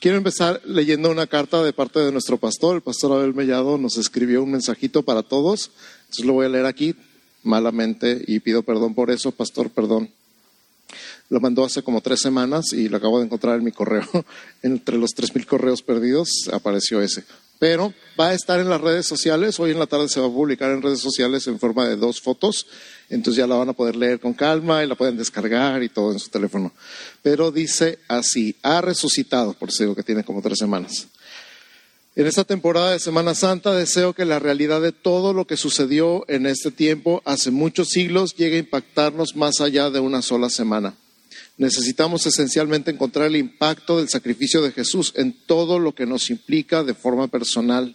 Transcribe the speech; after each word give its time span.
quiero 0.00 0.16
empezar 0.16 0.60
leyendo 0.64 1.10
una 1.10 1.26
carta 1.26 1.62
de 1.62 1.72
parte 1.72 2.00
de 2.00 2.10
nuestro 2.10 2.38
pastor. 2.38 2.74
El 2.74 2.82
pastor 2.82 3.12
Abel 3.12 3.34
Mellado 3.34 3.78
nos 3.78 3.98
escribió 3.98 4.42
un 4.42 4.50
mensajito 4.50 5.02
para 5.02 5.22
todos. 5.22 5.70
Entonces 6.00 6.24
lo 6.24 6.32
voy 6.32 6.46
a 6.46 6.48
leer 6.48 6.66
aquí 6.66 6.96
malamente 7.42 8.22
y 8.26 8.40
pido 8.40 8.62
perdón 8.62 8.94
por 8.94 9.10
eso, 9.10 9.30
pastor, 9.30 9.70
perdón. 9.70 10.10
Lo 11.28 11.38
mandó 11.38 11.64
hace 11.64 11.82
como 11.82 12.00
tres 12.00 12.20
semanas 12.20 12.72
y 12.72 12.88
lo 12.88 12.96
acabo 12.96 13.20
de 13.20 13.26
encontrar 13.26 13.58
en 13.58 13.64
mi 13.64 13.70
correo. 13.70 14.08
Entre 14.62 14.96
los 14.96 15.10
tres 15.10 15.34
mil 15.34 15.46
correos 15.46 15.82
perdidos 15.82 16.48
apareció 16.52 17.00
ese. 17.00 17.24
Pero 17.60 17.92
va 18.18 18.30
a 18.30 18.34
estar 18.34 18.58
en 18.58 18.70
las 18.70 18.80
redes 18.80 19.06
sociales. 19.06 19.60
Hoy 19.60 19.72
en 19.72 19.78
la 19.78 19.86
tarde 19.86 20.08
se 20.08 20.18
va 20.18 20.28
a 20.28 20.30
publicar 20.30 20.70
en 20.70 20.80
redes 20.80 21.00
sociales 21.00 21.46
en 21.46 21.60
forma 21.60 21.86
de 21.86 21.96
dos 21.96 22.18
fotos. 22.18 22.66
Entonces 23.10 23.36
ya 23.36 23.46
la 23.46 23.54
van 23.54 23.68
a 23.68 23.74
poder 23.74 23.96
leer 23.96 24.18
con 24.18 24.32
calma 24.32 24.82
y 24.82 24.86
la 24.86 24.94
pueden 24.94 25.18
descargar 25.18 25.82
y 25.82 25.90
todo 25.90 26.10
en 26.10 26.18
su 26.18 26.30
teléfono. 26.30 26.72
Pero 27.22 27.52
dice 27.52 27.98
así, 28.08 28.56
ha 28.62 28.80
resucitado, 28.80 29.52
por 29.52 29.68
eso 29.68 29.94
que 29.94 30.02
tiene 30.02 30.24
como 30.24 30.40
tres 30.40 30.58
semanas. 30.58 31.06
En 32.16 32.26
esta 32.26 32.44
temporada 32.44 32.92
de 32.92 32.98
Semana 32.98 33.34
Santa 33.34 33.72
deseo 33.72 34.14
que 34.14 34.24
la 34.24 34.38
realidad 34.38 34.80
de 34.80 34.92
todo 34.92 35.34
lo 35.34 35.46
que 35.46 35.58
sucedió 35.58 36.24
en 36.28 36.46
este 36.46 36.70
tiempo 36.70 37.20
hace 37.26 37.50
muchos 37.50 37.90
siglos 37.90 38.34
llegue 38.36 38.56
a 38.56 38.60
impactarnos 38.60 39.36
más 39.36 39.60
allá 39.60 39.90
de 39.90 40.00
una 40.00 40.22
sola 40.22 40.48
semana. 40.48 40.94
Necesitamos 41.60 42.24
esencialmente 42.24 42.90
encontrar 42.90 43.26
el 43.26 43.36
impacto 43.36 43.98
del 43.98 44.08
sacrificio 44.08 44.62
de 44.62 44.72
Jesús 44.72 45.12
en 45.14 45.34
todo 45.44 45.78
lo 45.78 45.94
que 45.94 46.06
nos 46.06 46.30
implica 46.30 46.84
de 46.84 46.94
forma 46.94 47.28
personal. 47.28 47.94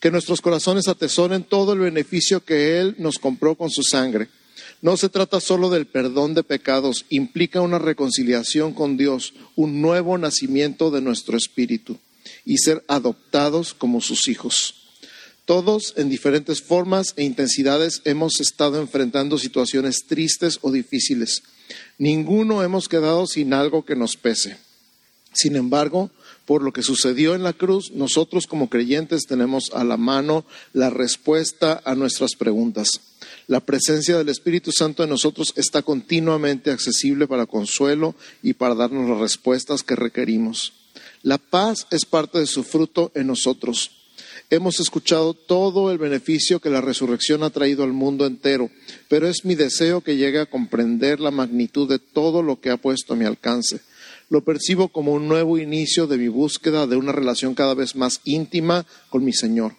Que 0.00 0.10
nuestros 0.10 0.40
corazones 0.40 0.88
atesoren 0.88 1.44
todo 1.44 1.74
el 1.74 1.78
beneficio 1.78 2.44
que 2.44 2.80
Él 2.80 2.96
nos 2.98 3.20
compró 3.20 3.54
con 3.54 3.70
su 3.70 3.84
sangre. 3.84 4.26
No 4.82 4.96
se 4.96 5.08
trata 5.08 5.38
solo 5.38 5.70
del 5.70 5.86
perdón 5.86 6.34
de 6.34 6.42
pecados, 6.42 7.04
implica 7.08 7.60
una 7.60 7.78
reconciliación 7.78 8.74
con 8.74 8.96
Dios, 8.96 9.32
un 9.54 9.80
nuevo 9.80 10.18
nacimiento 10.18 10.90
de 10.90 11.00
nuestro 11.00 11.36
espíritu 11.36 11.98
y 12.44 12.58
ser 12.58 12.82
adoptados 12.88 13.74
como 13.74 14.00
sus 14.00 14.26
hijos. 14.26 14.74
Todos, 15.44 15.94
en 15.96 16.08
diferentes 16.08 16.62
formas 16.62 17.14
e 17.14 17.22
intensidades, 17.22 18.02
hemos 18.04 18.40
estado 18.40 18.80
enfrentando 18.80 19.38
situaciones 19.38 20.04
tristes 20.08 20.58
o 20.62 20.72
difíciles. 20.72 21.44
Ninguno 21.98 22.62
hemos 22.62 22.88
quedado 22.88 23.26
sin 23.26 23.52
algo 23.52 23.84
que 23.84 23.96
nos 23.96 24.16
pese. 24.16 24.56
Sin 25.32 25.56
embargo, 25.56 26.10
por 26.46 26.62
lo 26.62 26.72
que 26.72 26.82
sucedió 26.82 27.34
en 27.34 27.42
la 27.42 27.52
cruz, 27.52 27.90
nosotros 27.92 28.46
como 28.46 28.70
creyentes 28.70 29.26
tenemos 29.26 29.70
a 29.74 29.84
la 29.84 29.96
mano 29.96 30.46
la 30.72 30.90
respuesta 30.90 31.82
a 31.84 31.94
nuestras 31.94 32.36
preguntas. 32.36 32.88
La 33.48 33.60
presencia 33.60 34.16
del 34.16 34.28
Espíritu 34.28 34.72
Santo 34.72 35.02
en 35.02 35.10
nosotros 35.10 35.52
está 35.56 35.82
continuamente 35.82 36.70
accesible 36.70 37.26
para 37.26 37.46
consuelo 37.46 38.14
y 38.42 38.54
para 38.54 38.74
darnos 38.74 39.08
las 39.08 39.18
respuestas 39.18 39.82
que 39.82 39.96
requerimos. 39.96 40.72
La 41.22 41.38
paz 41.38 41.86
es 41.90 42.04
parte 42.04 42.38
de 42.38 42.46
su 42.46 42.62
fruto 42.62 43.12
en 43.14 43.26
nosotros. 43.26 43.90
Hemos 44.50 44.80
escuchado 44.80 45.34
todo 45.34 45.92
el 45.92 45.98
beneficio 45.98 46.58
que 46.58 46.70
la 46.70 46.80
resurrección 46.80 47.42
ha 47.42 47.50
traído 47.50 47.84
al 47.84 47.92
mundo 47.92 48.24
entero, 48.24 48.70
pero 49.06 49.28
es 49.28 49.44
mi 49.44 49.54
deseo 49.54 50.00
que 50.00 50.16
llegue 50.16 50.38
a 50.40 50.46
comprender 50.46 51.20
la 51.20 51.30
magnitud 51.30 51.86
de 51.86 51.98
todo 51.98 52.42
lo 52.42 52.58
que 52.58 52.70
ha 52.70 52.78
puesto 52.78 53.12
a 53.12 53.16
mi 53.16 53.26
alcance. 53.26 53.80
Lo 54.30 54.42
percibo 54.42 54.88
como 54.88 55.12
un 55.12 55.28
nuevo 55.28 55.58
inicio 55.58 56.06
de 56.06 56.16
mi 56.16 56.28
búsqueda 56.28 56.86
de 56.86 56.96
una 56.96 57.12
relación 57.12 57.54
cada 57.54 57.74
vez 57.74 57.94
más 57.94 58.22
íntima 58.24 58.86
con 59.10 59.22
mi 59.22 59.34
Señor. 59.34 59.74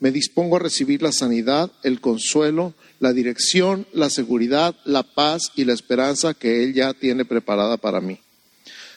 Me 0.00 0.10
dispongo 0.10 0.56
a 0.56 0.60
recibir 0.60 1.02
la 1.02 1.12
sanidad, 1.12 1.70
el 1.82 2.00
consuelo, 2.00 2.72
la 3.00 3.12
dirección, 3.12 3.86
la 3.92 4.08
seguridad, 4.08 4.74
la 4.86 5.02
paz 5.02 5.52
y 5.54 5.66
la 5.66 5.74
esperanza 5.74 6.32
que 6.32 6.64
Él 6.64 6.72
ya 6.72 6.94
tiene 6.94 7.26
preparada 7.26 7.76
para 7.76 8.00
mí. 8.00 8.20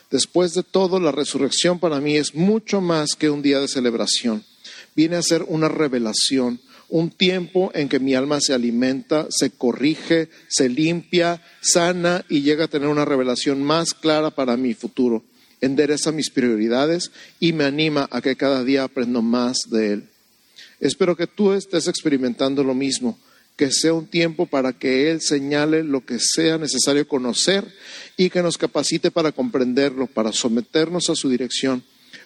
Después 0.09 0.53
de 0.53 0.64
todo, 0.64 1.02
la 1.02 1.12
resurrección 1.12 1.80
para 1.80 2.00
mí 2.00 2.16
es 2.16 2.34
mucho 2.34 2.80
más 2.80 3.16
que 3.16 3.30
un 3.30 3.42
día 3.42 3.59
de 3.59 3.68
celebración 3.68 4.46
viene 4.95 5.16
a 5.16 5.22
ser 5.22 5.44
una 5.44 5.67
revelación, 5.70 6.59
un 6.89 7.09
tiempo 7.09 7.72
en 7.73 7.88
que 7.88 8.00
mi 8.00 8.16
alma 8.16 8.42
se 8.42 8.53
alimenta, 8.53 9.28
se 9.30 9.52
corrige, 9.52 10.29
se 10.50 10.68
limpia, 10.68 11.41
sana 11.62 12.25
y 12.29 12.41
llega 12.41 12.66
a 12.66 12.68
tener 12.68 12.90
una 12.90 13.06
revelación 13.06 13.63
más 13.63 13.94
clara 13.94 14.31
para 14.31 14.57
mi 14.57 14.74
futuro. 14.74 15.24
Endereza 15.62 16.12
mis 16.12 16.30
prioridades 16.30 17.12
y 17.40 17.53
me 17.53 17.63
anima 17.63 18.09
a 18.12 18.22
que 18.22 18.35
cada 18.35 18.63
día 18.63 18.84
aprendo 18.84 19.22
más 19.22 19.59
de 19.69 19.94
Él. 19.94 20.09
Espero 20.80 21.16
que 21.16 21.28
tú 21.28 21.53
estés 21.53 21.88
experimentando 21.88 22.63
lo 22.63 22.74
mismo, 22.74 23.18
que 23.56 23.72
sea 23.72 23.94
un 23.94 24.07
tiempo 24.07 24.47
para 24.47 24.74
que 24.74 25.12
Él 25.12 25.22
señale 25.22 25.84
lo 25.84 26.03
que 26.03 26.19
sea 26.19 26.57
necesario 26.57 27.07
conocer 27.07 27.72
y 28.18 28.30
que 28.30 28.41
nos 28.41 28.57
capacite 28.57 29.12
para 29.12 29.31
comprenderlo, 29.31 30.07
para 30.07 30.34
someternos 30.34 31.09
a 31.09 31.16
su 31.16 31.30
dirección 31.30 31.84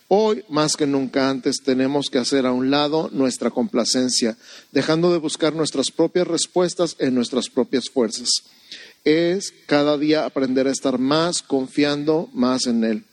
Hoy, 0.08 0.44
más 0.50 0.76
que 0.76 0.86
nunca 0.86 1.30
antes, 1.30 1.58
tenemos 1.64 2.10
que 2.12 2.20
hacer 2.20 2.46
a 2.46 2.52
un 2.52 2.70
lado 2.70 3.10
nuestra 3.12 3.50
complacencia, 3.50 4.38
dejando 4.72 5.12
de 5.12 5.18
buscar 5.18 5.56
nuestras 5.56 5.90
propias 5.90 6.28
respuestas 6.28 6.96
en 7.00 7.16
nuestras 7.16 7.50
propias 7.50 7.90
fuerzas. 7.90 8.30
Es 9.04 9.52
cada 9.66 9.98
día 9.98 10.26
aprender 10.26 10.68
a 10.68 10.72
estar 10.72 11.00
más 11.00 11.42
confiando 11.42 12.30
más 12.34 12.68
en 12.68 12.84
Él, 12.84 13.04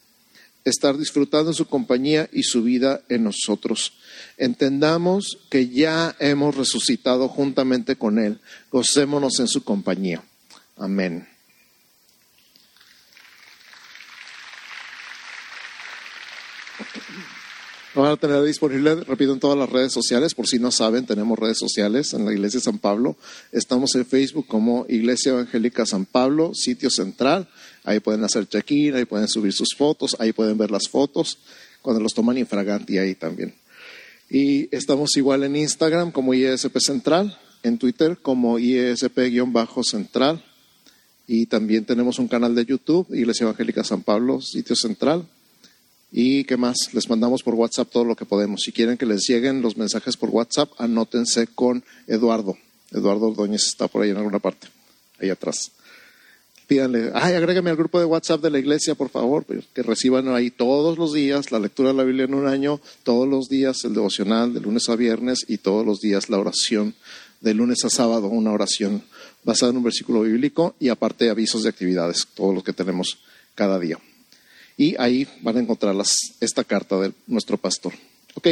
estar 0.66 0.98
disfrutando 0.98 1.50
en 1.50 1.56
su 1.56 1.66
compañía 1.66 2.28
y 2.30 2.42
su 2.42 2.62
vida 2.62 3.02
en 3.08 3.24
nosotros. 3.24 3.94
Entendamos 4.36 5.38
que 5.48 5.68
ya 5.68 6.14
hemos 6.18 6.54
resucitado 6.56 7.28
juntamente 7.28 7.96
con 7.96 8.18
Él. 8.18 8.38
Gocémonos 8.70 9.40
en 9.40 9.48
su 9.48 9.64
compañía. 9.64 10.22
Amén. 10.76 11.31
Van 17.94 18.06
a 18.06 18.16
tener 18.16 18.42
disponible, 18.42 18.94
repito, 19.04 19.34
en 19.34 19.40
todas 19.40 19.58
las 19.58 19.68
redes 19.68 19.92
sociales. 19.92 20.34
Por 20.34 20.46
si 20.46 20.58
no 20.58 20.70
saben, 20.70 21.04
tenemos 21.04 21.38
redes 21.38 21.58
sociales 21.58 22.14
en 22.14 22.24
la 22.24 22.32
Iglesia 22.32 22.58
de 22.58 22.64
San 22.64 22.78
Pablo. 22.78 23.16
Estamos 23.52 23.94
en 23.96 24.06
Facebook 24.06 24.46
como 24.46 24.86
Iglesia 24.88 25.32
Evangélica 25.32 25.84
San 25.84 26.06
Pablo, 26.06 26.54
sitio 26.54 26.88
central. 26.88 27.50
Ahí 27.84 28.00
pueden 28.00 28.24
hacer 28.24 28.48
check-in, 28.48 28.94
ahí 28.94 29.04
pueden 29.04 29.28
subir 29.28 29.52
sus 29.52 29.74
fotos, 29.76 30.16
ahí 30.18 30.32
pueden 30.32 30.56
ver 30.56 30.70
las 30.70 30.88
fotos 30.88 31.36
cuando 31.82 32.00
los 32.00 32.14
toman 32.14 32.38
infraganti 32.38 32.96
ahí 32.96 33.14
también. 33.14 33.54
Y 34.30 34.74
estamos 34.74 35.14
igual 35.18 35.44
en 35.44 35.56
Instagram 35.56 36.12
como 36.12 36.32
ISP 36.32 36.78
Central, 36.78 37.36
en 37.62 37.76
Twitter 37.76 38.16
como 38.22 38.58
ISP-Central. 38.58 40.42
Y 41.26 41.44
también 41.44 41.84
tenemos 41.84 42.18
un 42.18 42.28
canal 42.28 42.54
de 42.54 42.64
YouTube, 42.64 43.06
Iglesia 43.12 43.44
Evangélica 43.44 43.84
San 43.84 44.02
Pablo, 44.02 44.40
sitio 44.40 44.76
central. 44.76 45.26
¿Y 46.14 46.44
qué 46.44 46.58
más? 46.58 46.92
Les 46.92 47.08
mandamos 47.08 47.42
por 47.42 47.54
WhatsApp 47.54 47.88
todo 47.90 48.04
lo 48.04 48.14
que 48.14 48.26
podemos. 48.26 48.60
Si 48.60 48.70
quieren 48.70 48.98
que 48.98 49.06
les 49.06 49.26
lleguen 49.26 49.62
los 49.62 49.78
mensajes 49.78 50.18
por 50.18 50.28
WhatsApp, 50.28 50.70
anótense 50.76 51.46
con 51.46 51.82
Eduardo. 52.06 52.58
Eduardo 52.90 53.28
Ordóñez 53.28 53.66
está 53.66 53.88
por 53.88 54.02
ahí 54.02 54.10
en 54.10 54.18
alguna 54.18 54.38
parte, 54.38 54.68
ahí 55.18 55.30
atrás. 55.30 55.72
Pídanle, 56.66 57.10
ay, 57.14 57.34
agrégame 57.34 57.70
al 57.70 57.76
grupo 57.76 57.98
de 57.98 58.04
WhatsApp 58.04 58.42
de 58.42 58.50
la 58.50 58.58
iglesia, 58.58 58.94
por 58.94 59.08
favor, 59.08 59.44
pues, 59.44 59.64
que 59.74 59.82
reciban 59.82 60.28
ahí 60.28 60.50
todos 60.50 60.98
los 60.98 61.14
días 61.14 61.50
la 61.50 61.58
lectura 61.58 61.88
de 61.88 61.94
la 61.94 62.04
Biblia 62.04 62.26
en 62.26 62.34
un 62.34 62.46
año, 62.46 62.80
todos 63.04 63.26
los 63.26 63.48
días 63.48 63.82
el 63.84 63.94
devocional 63.94 64.52
de 64.52 64.60
lunes 64.60 64.90
a 64.90 64.96
viernes 64.96 65.40
y 65.48 65.58
todos 65.58 65.84
los 65.84 66.00
días 66.00 66.28
la 66.28 66.38
oración 66.38 66.94
de 67.40 67.54
lunes 67.54 67.84
a 67.84 67.90
sábado, 67.90 68.28
una 68.28 68.52
oración 68.52 69.02
basada 69.44 69.70
en 69.70 69.78
un 69.78 69.84
versículo 69.84 70.22
bíblico 70.22 70.76
y 70.78 70.90
aparte 70.90 71.30
avisos 71.30 71.62
de 71.62 71.70
actividades, 71.70 72.28
todos 72.34 72.54
los 72.54 72.62
que 72.62 72.74
tenemos 72.74 73.18
cada 73.54 73.78
día. 73.78 73.98
Y 74.76 74.94
ahí 75.00 75.26
van 75.40 75.56
a 75.56 75.60
encontrar 75.60 75.94
esta 76.40 76.64
carta 76.64 76.98
de 76.98 77.12
nuestro 77.26 77.56
pastor. 77.56 77.92
Ok, 78.34 78.48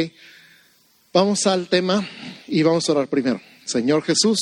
vamos 1.11 1.47
al 1.47 1.67
tema 1.67 2.07
y 2.47 2.63
vamos 2.63 2.87
a 2.87 2.91
orar 2.91 3.07
primero. 3.07 3.41
Señor 3.65 4.03
Jesús, 4.03 4.39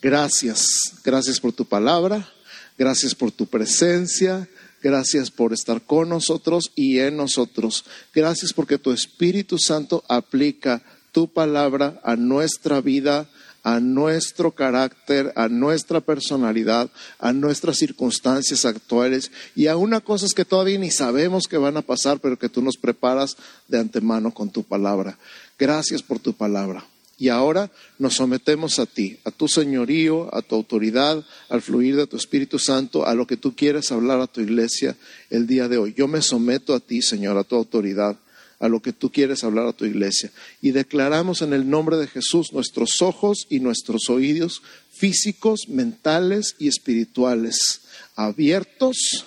gracias, 0.00 0.66
gracias 1.04 1.40
por 1.40 1.52
tu 1.52 1.64
palabra, 1.64 2.28
gracias 2.76 3.14
por 3.14 3.32
tu 3.32 3.46
presencia, 3.46 4.48
gracias 4.82 5.30
por 5.30 5.52
estar 5.52 5.82
con 5.82 6.08
nosotros 6.08 6.70
y 6.74 6.98
en 6.98 7.16
nosotros. 7.16 7.84
Gracias 8.14 8.52
porque 8.52 8.78
tu 8.78 8.92
Espíritu 8.92 9.58
Santo 9.58 10.04
aplica 10.08 10.82
tu 11.12 11.32
palabra 11.32 12.00
a 12.04 12.16
nuestra 12.16 12.80
vida 12.80 13.28
a 13.62 13.80
nuestro 13.80 14.52
carácter, 14.52 15.32
a 15.36 15.48
nuestra 15.48 16.00
personalidad, 16.00 16.90
a 17.18 17.32
nuestras 17.32 17.78
circunstancias 17.78 18.64
actuales 18.64 19.30
y 19.54 19.66
a 19.66 19.76
una 19.76 20.00
cosas 20.00 20.32
que 20.34 20.44
todavía 20.44 20.78
ni 20.78 20.90
sabemos 20.90 21.46
que 21.46 21.58
van 21.58 21.76
a 21.76 21.82
pasar, 21.82 22.20
pero 22.20 22.38
que 22.38 22.48
tú 22.48 22.62
nos 22.62 22.76
preparas 22.76 23.36
de 23.68 23.78
antemano 23.78 24.32
con 24.32 24.50
tu 24.50 24.62
palabra. 24.62 25.18
Gracias 25.58 26.02
por 26.02 26.18
tu 26.18 26.32
palabra. 26.32 26.84
Y 27.18 27.28
ahora 27.28 27.70
nos 27.98 28.14
sometemos 28.14 28.78
a 28.78 28.86
ti, 28.86 29.18
a 29.24 29.30
tu 29.30 29.46
señorío, 29.46 30.34
a 30.34 30.40
tu 30.40 30.54
autoridad, 30.54 31.22
al 31.50 31.60
fluir 31.60 31.94
de 31.96 32.06
tu 32.06 32.16
Espíritu 32.16 32.58
Santo, 32.58 33.06
a 33.06 33.14
lo 33.14 33.26
que 33.26 33.36
tú 33.36 33.54
quieres 33.54 33.92
hablar 33.92 34.20
a 34.20 34.26
tu 34.26 34.40
iglesia 34.40 34.96
el 35.28 35.46
día 35.46 35.68
de 35.68 35.76
hoy. 35.76 35.92
Yo 35.94 36.08
me 36.08 36.22
someto 36.22 36.74
a 36.74 36.80
ti, 36.80 37.02
Señor, 37.02 37.36
a 37.36 37.44
tu 37.44 37.56
autoridad 37.56 38.16
a 38.60 38.68
lo 38.68 38.80
que 38.80 38.92
tú 38.92 39.10
quieres 39.10 39.42
hablar 39.42 39.66
a 39.66 39.72
tu 39.72 39.86
iglesia. 39.86 40.30
Y 40.60 40.70
declaramos 40.70 41.42
en 41.42 41.52
el 41.52 41.68
nombre 41.68 41.96
de 41.96 42.06
Jesús 42.06 42.52
nuestros 42.52 43.02
ojos 43.02 43.46
y 43.48 43.58
nuestros 43.58 44.08
oídos 44.10 44.62
físicos, 44.92 45.68
mentales 45.68 46.54
y 46.58 46.68
espirituales 46.68 47.80
abiertos 48.14 49.24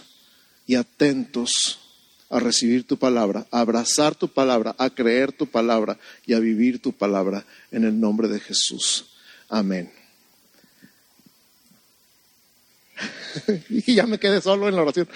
y 0.67 0.75
atentos 0.75 1.79
a 2.29 2.39
recibir 2.39 2.85
tu 2.85 2.97
palabra, 2.97 3.47
a 3.51 3.59
abrazar 3.59 4.15
tu 4.15 4.27
palabra, 4.27 4.75
a 4.77 4.89
creer 4.91 5.31
tu 5.31 5.47
palabra 5.47 5.99
y 6.25 6.33
a 6.33 6.39
vivir 6.39 6.81
tu 6.81 6.93
palabra 6.93 7.45
en 7.71 7.83
el 7.83 7.99
nombre 7.99 8.27
de 8.27 8.39
Jesús. 8.39 9.05
Amén. 9.49 9.91
y 13.69 13.95
ya 13.95 14.05
me 14.05 14.19
quedé 14.19 14.41
solo 14.41 14.67
en 14.69 14.75
la 14.75 14.83
oración. 14.83 15.07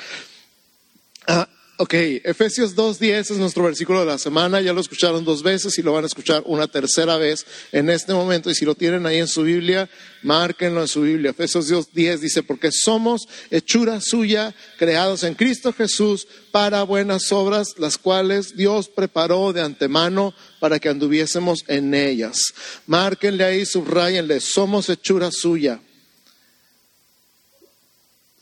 Ok, 1.80 1.94
Efesios 1.94 2.76
2.10 2.76 3.20
es 3.20 3.38
nuestro 3.38 3.64
versículo 3.64 4.00
de 4.00 4.08
la 4.08 4.18
semana, 4.18 4.60
ya 4.62 4.74
lo 4.74 4.82
escucharon 4.82 5.24
dos 5.24 5.44
veces 5.44 5.78
y 5.78 5.84
lo 5.84 5.94
van 5.94 6.06
a 6.06 6.08
escuchar 6.08 6.42
una 6.48 6.68
tercera 6.68 7.18
vez 7.18 7.46
en 7.72 7.92
este 7.92 8.16
momento 8.16 8.50
y 8.50 8.56
si 8.56 8.66
lo 8.66 8.74
tienen 8.74 9.06
ahí 9.06 9.20
en 9.20 9.28
su 9.28 9.44
Biblia, 9.44 9.88
márquenlo 10.24 10.82
en 10.82 10.88
su 10.88 11.02
Biblia. 11.02 11.30
Efesios 11.30 11.70
2.10 11.70 12.18
dice, 12.18 12.42
porque 12.42 12.72
somos 12.72 13.28
hechura 13.52 14.02
suya, 14.02 14.56
creados 14.80 15.22
en 15.24 15.36
Cristo 15.36 15.72
Jesús 15.72 16.28
para 16.52 16.82
buenas 16.82 17.32
obras, 17.32 17.76
las 17.78 18.00
cuales 18.00 18.58
Dios 18.58 18.88
preparó 18.90 19.54
de 19.54 19.62
antemano 19.62 20.34
para 20.60 20.80
que 20.80 20.90
anduviésemos 20.90 21.60
en 21.68 21.94
ellas. 21.94 22.56
Márquenle 22.88 23.44
ahí, 23.44 23.68
subrayenle, 23.68 24.40
somos 24.40 24.90
hechura 24.90 25.30
suya. 25.32 25.80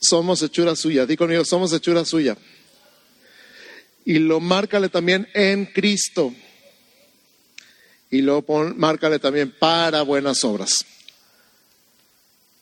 Somos 0.00 0.40
hechura 0.40 0.74
suya. 0.74 1.04
Di 1.04 1.18
conmigo, 1.18 1.44
somos 1.44 1.70
hechura 1.74 2.06
suya 2.06 2.38
y 4.06 4.20
lo 4.20 4.40
márcale 4.40 4.88
también 4.88 5.28
en 5.34 5.66
Cristo. 5.66 6.32
Y 8.08 8.22
lo 8.22 8.40
pon, 8.40 8.78
márcale 8.78 9.18
también 9.18 9.52
para 9.58 10.02
buenas 10.02 10.44
obras. 10.44 10.70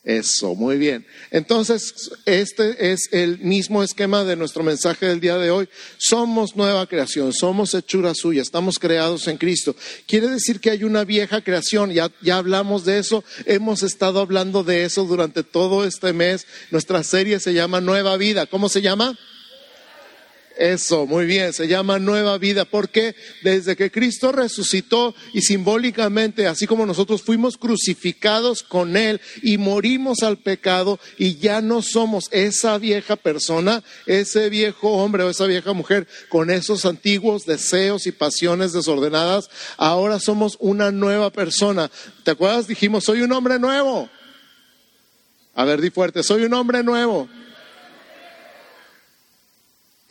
Eso, 0.05 0.55
muy 0.55 0.79
bien. 0.79 1.07
Entonces, 1.31 2.13
este 2.25 2.93
es 2.93 3.11
el 3.13 3.39
mismo 3.41 3.83
esquema 3.83 4.25
de 4.25 4.37
nuestro 4.37 4.63
mensaje 4.63 5.07
del 5.07 5.21
día 5.21 5.37
de 5.37 5.51
hoy. 5.51 5.69
Somos 5.99 6.57
nueva 6.57 6.87
creación, 6.87 7.33
somos 7.35 7.75
hechura 7.75 8.15
suya, 8.15 8.41
estamos 8.41 8.79
creados 8.79 9.29
en 9.29 9.37
Cristo. 9.37 9.77
Quiere 10.07 10.29
decir 10.29 10.61
que 10.61 10.71
hay 10.71 10.85
una 10.85 11.05
vieja 11.05 11.43
creación, 11.43 11.91
ya, 11.91 12.11
ya 12.23 12.39
hablamos 12.39 12.87
de 12.87 12.99
eso, 12.99 13.23
hemos 13.45 13.83
estado 13.83 14.21
hablando 14.21 14.65
de 14.65 14.85
eso 14.85 15.05
durante 15.05 15.43
todo 15.43 15.87
este 15.87 16.15
mes. 16.15 16.47
Nuestra 16.71 17.03
serie 17.03 17.39
se 17.39 17.53
llama 17.53 17.83
Nueva 17.83 18.17
Vida. 18.17 18.47
¿Cómo 18.47 18.71
se 18.71 18.81
llama? 18.81 19.19
Eso, 20.57 21.05
muy 21.07 21.27
bien, 21.27 21.53
se 21.53 21.67
llama 21.67 21.99
nueva 21.99 22.39
vida, 22.39 22.65
porque 22.65 23.17
desde 23.43 23.75
que 23.75 23.91
Cristo 23.91 24.31
resucitó 24.31 25.13
y 25.33 25.41
simbólicamente, 25.41 26.47
así 26.47 26.69
como 26.69 26.87
nosotros 26.87 27.23
fuimos 27.23 27.57
crucificados 27.57 28.63
con 28.63 28.97
Él 28.97 29.21
y 29.43 29.59
morimos 29.59 30.23
al 30.23 30.39
pecado 30.39 31.01
y 31.19 31.37
ya 31.39 31.61
no 31.61 31.83
somos 31.83 32.29
esa 32.31 32.79
vieja 32.79 33.17
persona, 33.17 33.83
ese 34.07 34.49
viejo 34.49 34.91
hombre 34.91 35.25
o 35.25 35.31
esa 35.31 35.47
vieja 35.47 35.73
mujer 35.73 36.07
con 36.29 36.51
esos 36.51 36.85
antiguos 36.85 37.47
deseos 37.47 38.07
y 38.07 38.13
pasiones 38.13 38.73
desordenadas, 38.73 39.51
ahora 39.77 40.21
somos 40.21 40.57
una 40.61 40.93
nueva 40.93 41.31
persona. 41.31 41.91
¿Te 42.23 42.31
acuerdas? 42.31 42.69
Dijimos, 42.69 43.05
soy 43.05 43.23
un 43.23 43.33
hombre 43.33 43.59
nuevo. 43.59 44.09
A 45.57 45.65
ver, 45.65 45.81
di 45.81 45.91
fuerte, 45.91 46.23
soy 46.23 46.45
un 46.45 46.55
hombre 46.55 46.85
nuevo. 46.85 47.29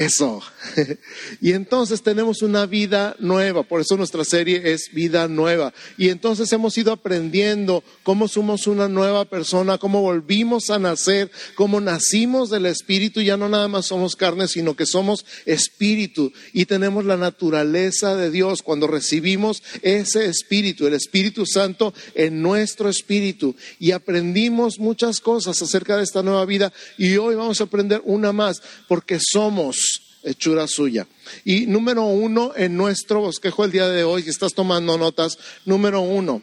Eso. 0.05 0.41
y 1.41 1.53
entonces 1.53 2.01
tenemos 2.01 2.41
una 2.41 2.65
vida 2.65 3.15
nueva, 3.19 3.63
por 3.63 3.79
eso 3.79 3.95
nuestra 3.95 4.25
serie 4.25 4.73
es 4.73 4.89
vida 4.91 5.27
nueva. 5.27 5.73
Y 5.97 6.09
entonces 6.09 6.51
hemos 6.51 6.77
ido 6.77 6.91
aprendiendo 6.91 7.83
cómo 8.03 8.27
somos 8.27 8.67
una 8.67 8.89
nueva 8.89 9.25
persona, 9.25 9.77
cómo 9.77 10.01
volvimos 10.01 10.69
a 10.69 10.79
nacer, 10.79 11.31
cómo 11.55 11.79
nacimos 11.79 12.49
del 12.49 12.65
Espíritu, 12.65 13.21
ya 13.21 13.37
no 13.37 13.47
nada 13.47 13.67
más 13.67 13.85
somos 13.87 14.15
carne, 14.15 14.47
sino 14.47 14.75
que 14.75 14.85
somos 14.85 15.25
Espíritu 15.45 16.33
y 16.51 16.65
tenemos 16.65 17.05
la 17.05 17.17
naturaleza 17.17 18.15
de 18.15 18.29
Dios 18.29 18.61
cuando 18.61 18.87
recibimos 18.87 19.63
ese 19.81 20.25
Espíritu, 20.25 20.87
el 20.87 20.95
Espíritu 20.95 21.45
Santo 21.45 21.93
en 22.15 22.41
nuestro 22.41 22.89
Espíritu. 22.89 23.55
Y 23.79 23.91
aprendimos 23.91 24.79
muchas 24.79 25.19
cosas 25.19 25.61
acerca 25.61 25.97
de 25.97 26.03
esta 26.03 26.23
nueva 26.23 26.45
vida 26.45 26.73
y 26.97 27.15
hoy 27.17 27.35
vamos 27.35 27.61
a 27.61 27.65
aprender 27.65 28.01
una 28.05 28.33
más, 28.33 28.61
porque 28.87 29.19
somos 29.19 29.92
hechura 30.23 30.67
suya. 30.67 31.07
Y 31.45 31.67
número 31.67 32.03
uno 32.03 32.53
en 32.55 32.75
nuestro 32.75 33.21
bosquejo 33.21 33.65
el 33.65 33.71
día 33.71 33.87
de 33.87 34.03
hoy, 34.03 34.23
si 34.23 34.29
estás 34.29 34.53
tomando 34.53 34.97
notas, 34.97 35.37
número 35.65 36.01
uno, 36.01 36.41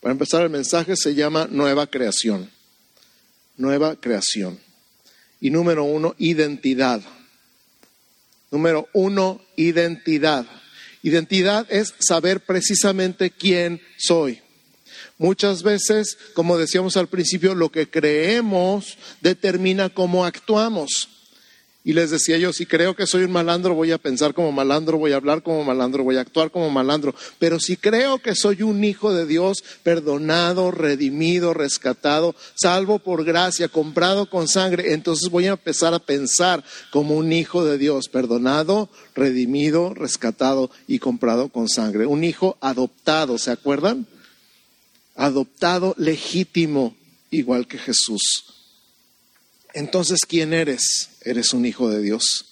para 0.00 0.12
empezar 0.12 0.42
el 0.42 0.50
mensaje 0.50 0.94
se 0.96 1.14
llama 1.14 1.48
nueva 1.50 1.86
creación. 1.86 2.50
Nueva 3.56 3.96
creación. 3.96 4.58
Y 5.40 5.50
número 5.50 5.84
uno, 5.84 6.14
identidad. 6.18 7.02
Número 8.50 8.88
uno, 8.92 9.40
identidad. 9.56 10.46
Identidad 11.02 11.66
es 11.70 11.94
saber 11.98 12.40
precisamente 12.40 13.30
quién 13.30 13.80
soy. 13.98 14.40
Muchas 15.18 15.64
veces, 15.64 16.16
como 16.34 16.58
decíamos 16.58 16.96
al 16.96 17.08
principio, 17.08 17.54
lo 17.54 17.70
que 17.70 17.90
creemos 17.90 18.96
determina 19.20 19.88
cómo 19.88 20.24
actuamos. 20.24 21.17
Y 21.88 21.94
les 21.94 22.10
decía 22.10 22.36
yo, 22.36 22.52
si 22.52 22.66
creo 22.66 22.94
que 22.94 23.06
soy 23.06 23.22
un 23.22 23.32
malandro, 23.32 23.72
voy 23.72 23.92
a 23.92 23.96
pensar 23.96 24.34
como 24.34 24.52
malandro, 24.52 24.98
voy 24.98 25.12
a 25.12 25.16
hablar 25.16 25.42
como 25.42 25.64
malandro, 25.64 26.04
voy 26.04 26.18
a 26.18 26.20
actuar 26.20 26.50
como 26.50 26.68
malandro. 26.68 27.14
Pero 27.38 27.58
si 27.58 27.78
creo 27.78 28.18
que 28.18 28.34
soy 28.34 28.60
un 28.60 28.84
hijo 28.84 29.14
de 29.14 29.24
Dios, 29.24 29.64
perdonado, 29.84 30.70
redimido, 30.70 31.54
rescatado, 31.54 32.34
salvo 32.56 32.98
por 32.98 33.24
gracia, 33.24 33.68
comprado 33.68 34.28
con 34.28 34.48
sangre, 34.48 34.92
entonces 34.92 35.30
voy 35.30 35.46
a 35.46 35.52
empezar 35.52 35.94
a 35.94 35.98
pensar 35.98 36.62
como 36.90 37.16
un 37.16 37.32
hijo 37.32 37.64
de 37.64 37.78
Dios, 37.78 38.10
perdonado, 38.10 38.90
redimido, 39.14 39.94
rescatado 39.94 40.70
y 40.86 40.98
comprado 40.98 41.48
con 41.48 41.70
sangre. 41.70 42.04
Un 42.04 42.22
hijo 42.22 42.58
adoptado, 42.60 43.38
¿se 43.38 43.50
acuerdan? 43.50 44.06
Adoptado 45.16 45.94
legítimo, 45.96 46.94
igual 47.30 47.66
que 47.66 47.78
Jesús. 47.78 48.57
Entonces, 49.74 50.20
¿quién 50.26 50.52
eres? 50.52 51.10
Eres 51.22 51.52
un 51.52 51.66
hijo 51.66 51.90
de 51.90 52.00
Dios. 52.00 52.46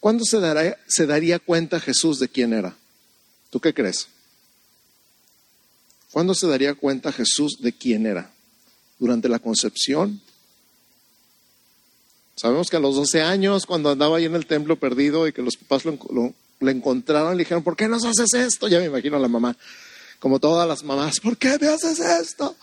¿Cuándo 0.00 0.24
se, 0.24 1.06
daría 1.06 1.38
cuenta 1.38 1.80
Jesús 1.80 2.18
de 2.18 2.28
quién 2.28 2.52
era? 2.52 2.76
¿Tú 3.50 3.60
qué 3.60 3.74
crees? 3.74 4.08
¿Cuándo 6.12 6.34
se 6.34 6.46
daría 6.46 6.74
cuenta 6.74 7.12
Jesús 7.12 7.58
de 7.60 7.72
quién 7.72 8.06
era? 8.06 8.30
¿Durante 8.98 9.28
la 9.28 9.38
concepción? 9.38 10.20
Sabemos 12.36 12.70
que 12.70 12.76
a 12.76 12.80
los 12.80 12.94
12 12.94 13.22
años, 13.22 13.66
cuando 13.66 13.90
andaba 13.90 14.18
ahí 14.18 14.26
en 14.26 14.34
el 14.34 14.46
templo 14.46 14.76
perdido 14.76 15.26
y 15.26 15.32
que 15.32 15.42
los 15.42 15.56
papás 15.56 15.84
lo, 15.84 16.34
encontraron, 16.60 17.36
le 17.36 17.44
dijeron, 17.44 17.64
¿por 17.64 17.76
qué 17.76 17.88
nos 17.88 18.04
haces 18.04 18.32
esto? 18.34 18.68
Ya 18.68 18.78
me 18.78 18.86
imagino 18.86 19.16
a 19.16 19.20
la 19.20 19.28
mamá, 19.28 19.56
como 20.20 20.38
todas 20.38 20.68
las 20.68 20.84
mamás, 20.84 21.18
¿por 21.20 21.36
qué 21.36 21.58
me 21.60 21.68
haces 21.68 21.98
esto? 21.98 22.56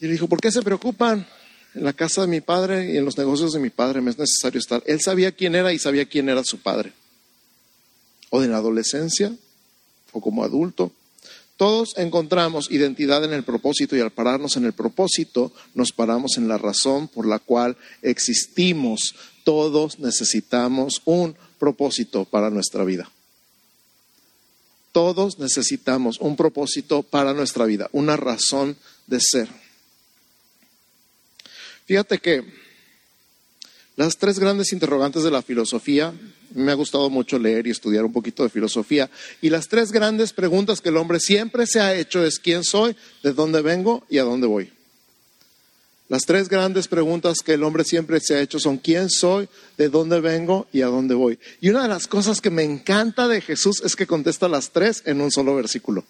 Y 0.00 0.06
le 0.06 0.12
dijo, 0.12 0.26
¿por 0.26 0.40
qué 0.40 0.50
se 0.50 0.62
preocupan? 0.62 1.26
En 1.74 1.84
la 1.84 1.92
casa 1.92 2.22
de 2.22 2.26
mi 2.26 2.40
padre 2.40 2.92
y 2.92 2.96
en 2.96 3.04
los 3.04 3.18
negocios 3.18 3.52
de 3.52 3.60
mi 3.60 3.70
padre 3.70 4.00
me 4.00 4.10
es 4.10 4.18
necesario 4.18 4.58
estar. 4.58 4.82
Él 4.86 5.00
sabía 5.00 5.32
quién 5.32 5.54
era 5.54 5.72
y 5.72 5.78
sabía 5.78 6.06
quién 6.06 6.28
era 6.28 6.44
su 6.44 6.58
padre. 6.58 6.92
O 8.30 8.42
en 8.42 8.50
la 8.50 8.58
adolescencia, 8.58 9.34
o 10.12 10.20
como 10.20 10.44
adulto. 10.44 10.92
Todos 11.56 11.94
encontramos 11.96 12.70
identidad 12.70 13.24
en 13.24 13.32
el 13.32 13.42
propósito 13.42 13.96
y 13.96 14.00
al 14.00 14.12
pararnos 14.12 14.56
en 14.56 14.64
el 14.64 14.72
propósito 14.72 15.52
nos 15.74 15.90
paramos 15.92 16.36
en 16.36 16.46
la 16.46 16.56
razón 16.56 17.08
por 17.08 17.26
la 17.26 17.40
cual 17.40 17.76
existimos. 18.00 19.16
Todos 19.42 19.98
necesitamos 19.98 21.02
un 21.04 21.36
propósito 21.58 22.24
para 22.24 22.50
nuestra 22.50 22.84
vida. 22.84 23.10
Todos 24.92 25.38
necesitamos 25.38 26.20
un 26.20 26.36
propósito 26.36 27.02
para 27.02 27.34
nuestra 27.34 27.66
vida, 27.66 27.88
una 27.92 28.16
razón 28.16 28.76
de 29.06 29.18
ser. 29.20 29.48
Fíjate 31.88 32.18
que 32.18 32.44
las 33.96 34.18
tres 34.18 34.38
grandes 34.38 34.74
interrogantes 34.74 35.22
de 35.22 35.30
la 35.30 35.40
filosofía, 35.40 36.12
me 36.54 36.70
ha 36.70 36.74
gustado 36.74 37.08
mucho 37.08 37.38
leer 37.38 37.66
y 37.66 37.70
estudiar 37.70 38.04
un 38.04 38.12
poquito 38.12 38.42
de 38.42 38.50
filosofía, 38.50 39.08
y 39.40 39.48
las 39.48 39.68
tres 39.68 39.90
grandes 39.90 40.34
preguntas 40.34 40.82
que 40.82 40.90
el 40.90 40.98
hombre 40.98 41.18
siempre 41.18 41.66
se 41.66 41.80
ha 41.80 41.94
hecho 41.94 42.22
es 42.22 42.38
quién 42.38 42.62
soy, 42.62 42.94
de 43.22 43.32
dónde 43.32 43.62
vengo 43.62 44.04
y 44.10 44.18
a 44.18 44.24
dónde 44.24 44.46
voy. 44.46 44.70
Las 46.10 46.26
tres 46.26 46.50
grandes 46.50 46.88
preguntas 46.88 47.38
que 47.38 47.54
el 47.54 47.62
hombre 47.62 47.84
siempre 47.84 48.20
se 48.20 48.34
ha 48.34 48.42
hecho 48.42 48.60
son 48.60 48.76
quién 48.76 49.08
soy, 49.08 49.48
de 49.78 49.88
dónde 49.88 50.20
vengo 50.20 50.66
y 50.70 50.82
a 50.82 50.88
dónde 50.88 51.14
voy. 51.14 51.38
Y 51.62 51.70
una 51.70 51.84
de 51.84 51.88
las 51.88 52.06
cosas 52.06 52.42
que 52.42 52.50
me 52.50 52.64
encanta 52.64 53.28
de 53.28 53.40
Jesús 53.40 53.80
es 53.82 53.96
que 53.96 54.06
contesta 54.06 54.46
las 54.46 54.72
tres 54.72 55.02
en 55.06 55.22
un 55.22 55.30
solo 55.30 55.54
versículo. 55.54 56.04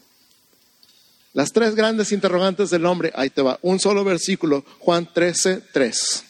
Las 1.39 1.53
tres 1.53 1.77
grandes 1.77 2.11
interrogantes 2.11 2.69
del 2.69 2.85
hombre, 2.85 3.13
ahí 3.15 3.31
te 3.31 3.43
va, 3.43 3.61
un 3.63 3.79
solo 3.79 4.03
versículo, 4.03 4.65
Juan 4.81 5.09
13, 5.15 5.63
3. 5.73 6.25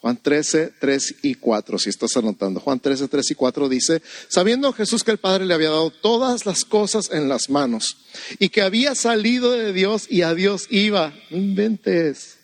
Juan 0.00 0.18
13, 0.20 0.72
3 0.80 1.14
y 1.22 1.36
4, 1.36 1.78
si 1.78 1.90
estás 1.90 2.16
anotando. 2.16 2.58
Juan 2.58 2.80
13, 2.80 3.06
3 3.06 3.30
y 3.30 3.34
4 3.36 3.68
dice, 3.68 4.02
sabiendo 4.26 4.72
Jesús 4.72 5.04
que 5.04 5.12
el 5.12 5.18
Padre 5.18 5.46
le 5.46 5.54
había 5.54 5.70
dado 5.70 5.90
todas 5.92 6.44
las 6.44 6.64
cosas 6.64 7.12
en 7.12 7.28
las 7.28 7.48
manos 7.48 7.96
y 8.40 8.48
que 8.48 8.62
había 8.62 8.96
salido 8.96 9.52
de 9.52 9.72
Dios 9.72 10.08
y 10.10 10.22
a 10.22 10.34
Dios 10.34 10.66
iba, 10.68 11.14
inventes, 11.30 12.38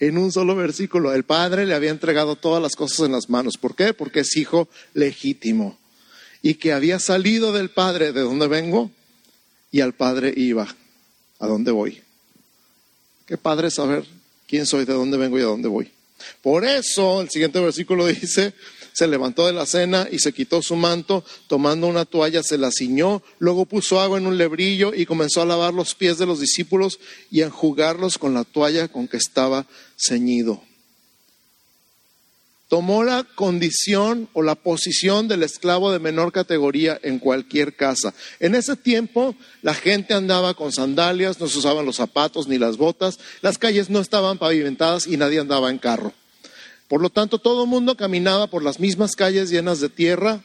en 0.00 0.18
un 0.18 0.32
solo 0.32 0.56
versículo. 0.56 1.14
El 1.14 1.22
Padre 1.22 1.64
le 1.64 1.74
había 1.74 1.90
entregado 1.90 2.34
todas 2.34 2.60
las 2.60 2.74
cosas 2.74 3.06
en 3.06 3.12
las 3.12 3.30
manos. 3.30 3.56
¿Por 3.56 3.76
qué? 3.76 3.94
Porque 3.94 4.18
es 4.18 4.36
hijo 4.36 4.68
legítimo. 4.94 5.78
Y 6.42 6.54
que 6.54 6.72
había 6.72 6.98
salido 6.98 7.52
del 7.52 7.70
Padre, 7.70 8.10
¿de 8.10 8.22
dónde 8.22 8.48
vengo? 8.48 8.90
Y 9.70 9.80
al 9.80 9.94
Padre 9.94 10.32
iba. 10.36 10.66
¿A 11.38 11.46
dónde 11.46 11.70
voy? 11.70 12.02
Qué 13.26 13.38
padre 13.38 13.70
saber 13.70 14.04
quién 14.46 14.66
soy, 14.66 14.84
de 14.84 14.92
dónde 14.92 15.16
vengo 15.16 15.38
y 15.38 15.42
a 15.42 15.46
dónde 15.46 15.68
voy. 15.68 15.90
Por 16.42 16.64
eso, 16.64 17.20
el 17.20 17.30
siguiente 17.30 17.60
versículo 17.60 18.06
dice, 18.08 18.54
se 18.92 19.06
levantó 19.06 19.46
de 19.46 19.52
la 19.52 19.66
cena 19.66 20.08
y 20.10 20.18
se 20.18 20.32
quitó 20.32 20.60
su 20.62 20.76
manto, 20.76 21.24
tomando 21.46 21.86
una 21.86 22.04
toalla 22.04 22.42
se 22.42 22.58
la 22.58 22.70
ciñó, 22.70 23.22
luego 23.38 23.66
puso 23.66 24.00
agua 24.00 24.18
en 24.18 24.26
un 24.26 24.36
lebrillo 24.36 24.92
y 24.94 25.06
comenzó 25.06 25.42
a 25.42 25.46
lavar 25.46 25.72
los 25.72 25.94
pies 25.94 26.18
de 26.18 26.26
los 26.26 26.40
discípulos 26.40 26.98
y 27.30 27.42
a 27.42 27.46
enjugarlos 27.46 28.18
con 28.18 28.34
la 28.34 28.44
toalla 28.44 28.88
con 28.88 29.08
que 29.08 29.16
estaba 29.16 29.66
ceñido. 29.96 30.62
Tomó 32.70 33.02
la 33.02 33.24
condición 33.24 34.28
o 34.32 34.42
la 34.42 34.54
posición 34.54 35.26
del 35.26 35.42
esclavo 35.42 35.90
de 35.90 35.98
menor 35.98 36.30
categoría 36.30 37.00
en 37.02 37.18
cualquier 37.18 37.74
casa. 37.74 38.14
En 38.38 38.54
ese 38.54 38.76
tiempo 38.76 39.34
la 39.60 39.74
gente 39.74 40.14
andaba 40.14 40.54
con 40.54 40.70
sandalias, 40.70 41.40
no 41.40 41.48
se 41.48 41.58
usaban 41.58 41.84
los 41.84 41.96
zapatos 41.96 42.46
ni 42.46 42.58
las 42.58 42.76
botas, 42.76 43.18
las 43.42 43.58
calles 43.58 43.90
no 43.90 43.98
estaban 43.98 44.38
pavimentadas 44.38 45.08
y 45.08 45.16
nadie 45.16 45.40
andaba 45.40 45.68
en 45.68 45.78
carro. 45.78 46.12
Por 46.86 47.02
lo 47.02 47.10
tanto, 47.10 47.38
todo 47.38 47.64
el 47.64 47.68
mundo 47.68 47.96
caminaba 47.96 48.46
por 48.46 48.62
las 48.62 48.78
mismas 48.78 49.16
calles 49.16 49.50
llenas 49.50 49.80
de 49.80 49.88
tierra 49.88 50.40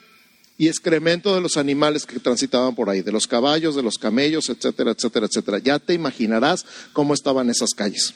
y 0.57 0.67
excremento 0.67 1.35
de 1.35 1.41
los 1.41 1.57
animales 1.57 2.07
que 2.07 2.19
transitaban 2.19 2.73
por 2.73 2.89
ahí, 2.89 3.03
de 3.03 3.11
los 3.11 3.27
caballos, 3.27 3.75
de 3.75 3.83
los 3.83 3.99
camellos, 3.99 4.49
etcétera, 4.49 4.93
etcétera, 4.93 5.27
etcétera. 5.27 5.59
Ya 5.59 5.77
te 5.77 5.93
imaginarás 5.93 6.65
cómo 6.91 7.13
estaban 7.13 7.51
esas 7.51 7.75
calles. 7.75 8.15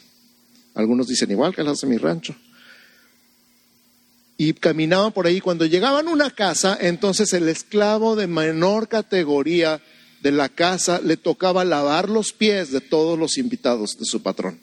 Algunos 0.74 1.06
dicen 1.06 1.30
igual 1.30 1.54
que 1.54 1.64
las 1.64 1.82
de 1.82 1.88
mi 1.88 1.98
rancho. 1.98 2.36
Y 4.42 4.54
caminaban 4.54 5.12
por 5.12 5.28
ahí. 5.28 5.42
Cuando 5.42 5.66
llegaban 5.66 6.08
a 6.08 6.12
una 6.12 6.32
casa, 6.32 6.78
entonces 6.80 7.34
el 7.34 7.50
esclavo 7.50 8.16
de 8.16 8.28
menor 8.28 8.88
categoría 8.88 9.82
de 10.22 10.32
la 10.32 10.48
casa 10.48 11.02
le 11.04 11.18
tocaba 11.18 11.66
lavar 11.66 12.10
los 12.10 12.32
pies 12.32 12.72
de 12.72 12.80
todos 12.80 13.20
los 13.20 13.38
invitados 13.38 13.98
de 14.00 14.06
su 14.06 14.24
patrón. 14.24 14.62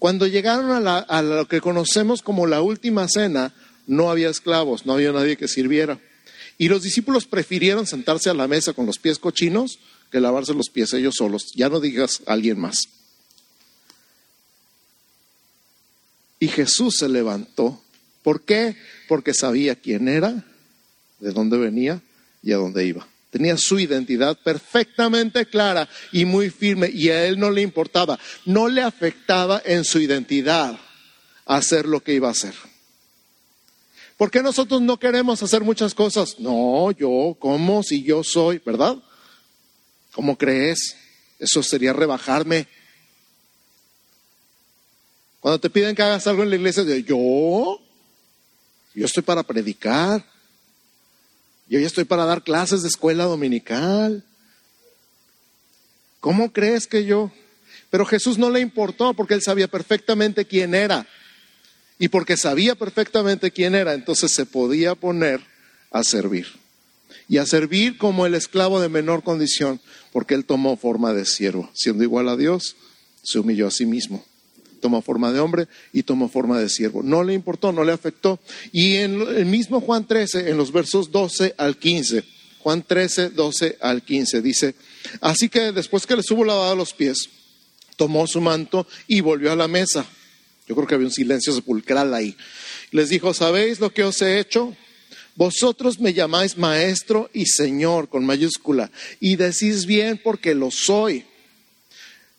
Cuando 0.00 0.26
llegaron 0.26 0.88
a, 0.88 1.22
lo 1.22 1.46
que 1.46 1.60
conocemos 1.60 2.22
como 2.22 2.48
la 2.48 2.60
última 2.62 3.06
cena, 3.06 3.54
no 3.86 4.10
había 4.10 4.30
esclavos, 4.30 4.86
no 4.86 4.94
había 4.94 5.12
nadie 5.12 5.36
que 5.36 5.46
sirviera. 5.46 6.00
Y 6.58 6.66
los 6.66 6.82
discípulos 6.82 7.26
prefirieron 7.26 7.86
sentarse 7.86 8.28
a 8.28 8.34
la 8.34 8.48
mesa 8.48 8.72
con 8.72 8.86
los 8.86 8.98
pies 8.98 9.20
cochinos 9.20 9.78
que 10.10 10.18
lavarse 10.18 10.52
los 10.54 10.68
pies 10.68 10.92
ellos 10.94 11.14
solos. 11.16 11.52
Ya 11.54 11.68
no 11.68 11.78
digas 11.78 12.22
a 12.26 12.32
alguien 12.32 12.58
más. 12.58 12.88
Y 16.40 16.48
Jesús 16.48 16.96
se 16.98 17.08
levantó. 17.08 17.80
¿Por 18.22 18.42
qué? 18.42 18.76
Porque 19.08 19.34
sabía 19.34 19.74
quién 19.74 20.08
era, 20.08 20.44
de 21.20 21.32
dónde 21.32 21.58
venía 21.58 22.00
y 22.42 22.52
a 22.52 22.56
dónde 22.56 22.84
iba. 22.84 23.06
Tenía 23.30 23.56
su 23.56 23.78
identidad 23.78 24.38
perfectamente 24.44 25.46
clara 25.46 25.88
y 26.12 26.24
muy 26.24 26.50
firme 26.50 26.90
y 26.92 27.08
a 27.08 27.26
él 27.26 27.38
no 27.38 27.50
le 27.50 27.62
importaba, 27.62 28.18
no 28.44 28.68
le 28.68 28.82
afectaba 28.82 29.62
en 29.64 29.84
su 29.84 30.00
identidad 30.00 30.78
hacer 31.46 31.86
lo 31.86 32.02
que 32.02 32.14
iba 32.14 32.28
a 32.28 32.32
hacer. 32.32 32.54
¿Por 34.16 34.30
qué 34.30 34.42
nosotros 34.42 34.80
no 34.82 34.98
queremos 34.98 35.42
hacer 35.42 35.62
muchas 35.62 35.94
cosas? 35.94 36.38
No, 36.38 36.90
yo, 36.92 37.36
¿cómo? 37.40 37.82
Si 37.82 38.02
yo 38.02 38.22
soy, 38.22 38.60
¿verdad? 38.64 38.96
¿Cómo 40.12 40.36
crees? 40.36 40.96
Eso 41.38 41.62
sería 41.62 41.92
rebajarme. 41.92 42.68
Cuando 45.40 45.58
te 45.58 45.70
piden 45.70 45.96
que 45.96 46.02
hagas 46.02 46.26
algo 46.28 46.44
en 46.44 46.50
la 46.50 46.56
iglesia, 46.56 46.84
yo, 46.98 47.81
yo 48.94 49.06
estoy 49.06 49.22
para 49.22 49.42
predicar. 49.42 50.24
Yo 51.68 51.78
ya 51.80 51.86
estoy 51.86 52.04
para 52.04 52.24
dar 52.24 52.42
clases 52.42 52.82
de 52.82 52.88
escuela 52.88 53.24
dominical. 53.24 54.24
¿Cómo 56.20 56.52
crees 56.52 56.86
que 56.86 57.04
yo? 57.04 57.32
Pero 57.90 58.04
Jesús 58.04 58.38
no 58.38 58.50
le 58.50 58.60
importó 58.60 59.14
porque 59.14 59.34
él 59.34 59.42
sabía 59.42 59.68
perfectamente 59.68 60.44
quién 60.44 60.74
era. 60.74 61.06
Y 61.98 62.08
porque 62.08 62.36
sabía 62.36 62.74
perfectamente 62.74 63.50
quién 63.50 63.74
era, 63.74 63.94
entonces 63.94 64.32
se 64.32 64.44
podía 64.44 64.94
poner 64.94 65.40
a 65.90 66.02
servir. 66.02 66.48
Y 67.28 67.38
a 67.38 67.46
servir 67.46 67.96
como 67.96 68.26
el 68.26 68.34
esclavo 68.34 68.80
de 68.80 68.88
menor 68.88 69.22
condición, 69.22 69.80
porque 70.12 70.34
él 70.34 70.44
tomó 70.44 70.76
forma 70.76 71.12
de 71.12 71.24
siervo. 71.24 71.70
Siendo 71.74 72.02
igual 72.02 72.28
a 72.28 72.36
Dios, 72.36 72.76
se 73.22 73.38
humilló 73.38 73.68
a 73.68 73.70
sí 73.70 73.86
mismo 73.86 74.24
tomó 74.82 75.00
forma 75.00 75.32
de 75.32 75.40
hombre 75.40 75.68
y 75.92 76.02
tomó 76.02 76.28
forma 76.28 76.58
de 76.58 76.68
siervo. 76.68 77.02
No 77.02 77.22
le 77.22 77.32
importó, 77.32 77.72
no 77.72 77.84
le 77.84 77.92
afectó. 77.92 78.38
Y 78.72 78.96
en 78.96 79.22
el 79.22 79.46
mismo 79.46 79.80
Juan 79.80 80.06
13, 80.06 80.50
en 80.50 80.58
los 80.58 80.72
versos 80.72 81.10
12 81.10 81.54
al 81.56 81.78
15, 81.78 82.24
Juan 82.58 82.82
13, 82.82 83.30
12 83.30 83.78
al 83.80 84.02
15, 84.02 84.42
dice, 84.42 84.74
así 85.20 85.48
que 85.48 85.72
después 85.72 86.06
que 86.06 86.16
les 86.16 86.30
hubo 86.30 86.44
lavado 86.44 86.76
los 86.76 86.92
pies, 86.92 87.30
tomó 87.96 88.26
su 88.26 88.40
manto 88.40 88.86
y 89.06 89.20
volvió 89.20 89.52
a 89.52 89.56
la 89.56 89.68
mesa. 89.68 90.04
Yo 90.66 90.74
creo 90.74 90.86
que 90.86 90.94
había 90.96 91.06
un 91.06 91.12
silencio 91.12 91.54
sepulcral 91.54 92.12
ahí. 92.12 92.36
Les 92.90 93.08
dijo, 93.08 93.32
¿sabéis 93.32 93.80
lo 93.80 93.94
que 93.94 94.04
os 94.04 94.20
he 94.20 94.40
hecho? 94.40 94.76
Vosotros 95.36 95.98
me 95.98 96.12
llamáis 96.12 96.58
maestro 96.58 97.30
y 97.32 97.46
señor 97.46 98.08
con 98.08 98.26
mayúscula 98.26 98.90
y 99.18 99.36
decís 99.36 99.86
bien 99.86 100.20
porque 100.22 100.54
lo 100.54 100.70
soy. 100.70 101.24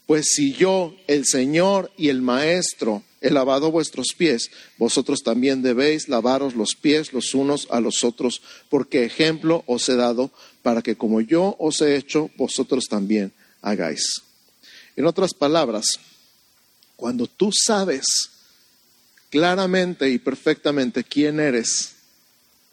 Pues 0.05 0.31
si 0.33 0.53
yo, 0.53 0.95
el 1.07 1.25
Señor 1.25 1.91
y 1.97 2.09
el 2.09 2.21
Maestro, 2.21 3.03
he 3.21 3.29
lavado 3.29 3.71
vuestros 3.71 4.07
pies, 4.17 4.51
vosotros 4.77 5.23
también 5.23 5.61
debéis 5.61 6.09
lavaros 6.09 6.55
los 6.55 6.75
pies 6.75 7.13
los 7.13 7.33
unos 7.33 7.67
a 7.71 7.79
los 7.79 8.03
otros, 8.03 8.41
porque 8.69 9.05
ejemplo 9.05 9.63
os 9.65 9.87
he 9.87 9.95
dado 9.95 10.31
para 10.61 10.81
que 10.81 10.97
como 10.97 11.21
yo 11.21 11.55
os 11.57 11.81
he 11.81 11.95
hecho, 11.95 12.29
vosotros 12.35 12.85
también 12.89 13.31
hagáis. 13.61 14.03
En 14.97 15.05
otras 15.05 15.33
palabras, 15.33 15.85
cuando 16.97 17.27
tú 17.27 17.51
sabes 17.53 18.05
claramente 19.29 20.09
y 20.09 20.19
perfectamente 20.19 21.03
quién 21.03 21.39
eres, 21.39 21.93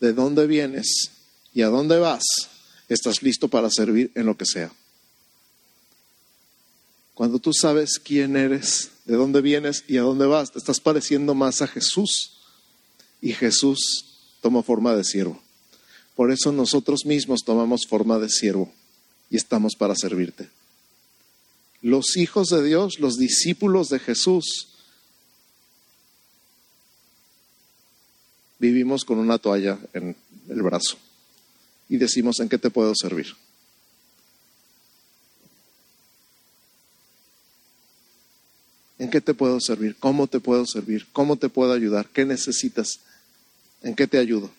de 0.00 0.12
dónde 0.12 0.46
vienes 0.46 1.10
y 1.54 1.62
a 1.62 1.68
dónde 1.68 1.98
vas, 1.98 2.24
estás 2.88 3.22
listo 3.22 3.48
para 3.48 3.70
servir 3.70 4.10
en 4.14 4.26
lo 4.26 4.36
que 4.36 4.46
sea. 4.46 4.72
Cuando 7.20 7.38
tú 7.38 7.52
sabes 7.52 7.98
quién 8.02 8.34
eres, 8.34 8.92
de 9.04 9.14
dónde 9.14 9.42
vienes 9.42 9.84
y 9.86 9.98
a 9.98 10.00
dónde 10.00 10.24
vas, 10.24 10.52
te 10.52 10.58
estás 10.58 10.80
pareciendo 10.80 11.34
más 11.34 11.60
a 11.60 11.66
Jesús. 11.66 12.38
Y 13.20 13.34
Jesús 13.34 14.06
tomó 14.40 14.62
forma 14.62 14.96
de 14.96 15.04
siervo. 15.04 15.38
Por 16.16 16.32
eso 16.32 16.50
nosotros 16.50 17.04
mismos 17.04 17.44
tomamos 17.44 17.86
forma 17.86 18.18
de 18.18 18.30
siervo 18.30 18.72
y 19.28 19.36
estamos 19.36 19.74
para 19.76 19.94
servirte. 19.96 20.48
Los 21.82 22.16
hijos 22.16 22.48
de 22.48 22.64
Dios, 22.64 23.00
los 23.00 23.18
discípulos 23.18 23.90
de 23.90 23.98
Jesús, 23.98 24.68
vivimos 28.58 29.04
con 29.04 29.18
una 29.18 29.36
toalla 29.36 29.78
en 29.92 30.16
el 30.48 30.62
brazo 30.62 30.96
y 31.86 31.98
decimos, 31.98 32.40
¿en 32.40 32.48
qué 32.48 32.56
te 32.56 32.70
puedo 32.70 32.94
servir? 32.94 33.36
¿En 39.00 39.08
qué 39.08 39.22
te 39.22 39.32
puedo 39.32 39.58
servir? 39.60 39.96
¿Cómo 39.98 40.26
te 40.26 40.40
puedo 40.40 40.66
servir? 40.66 41.06
¿Cómo 41.14 41.36
te 41.36 41.48
puedo 41.48 41.72
ayudar? 41.72 42.10
¿Qué 42.12 42.26
necesitas? 42.26 43.00
¿En 43.82 43.94
qué 43.94 44.06
te 44.06 44.18
ayudo? 44.18 44.50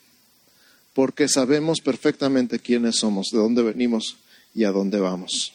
Porque 0.96 1.28
sabemos 1.28 1.80
perfectamente 1.80 2.58
quiénes 2.58 2.96
somos, 2.96 3.28
de 3.32 3.38
dónde 3.38 3.62
venimos 3.62 4.18
y 4.56 4.64
a 4.64 4.72
dónde 4.72 5.00
vamos. 5.00 5.54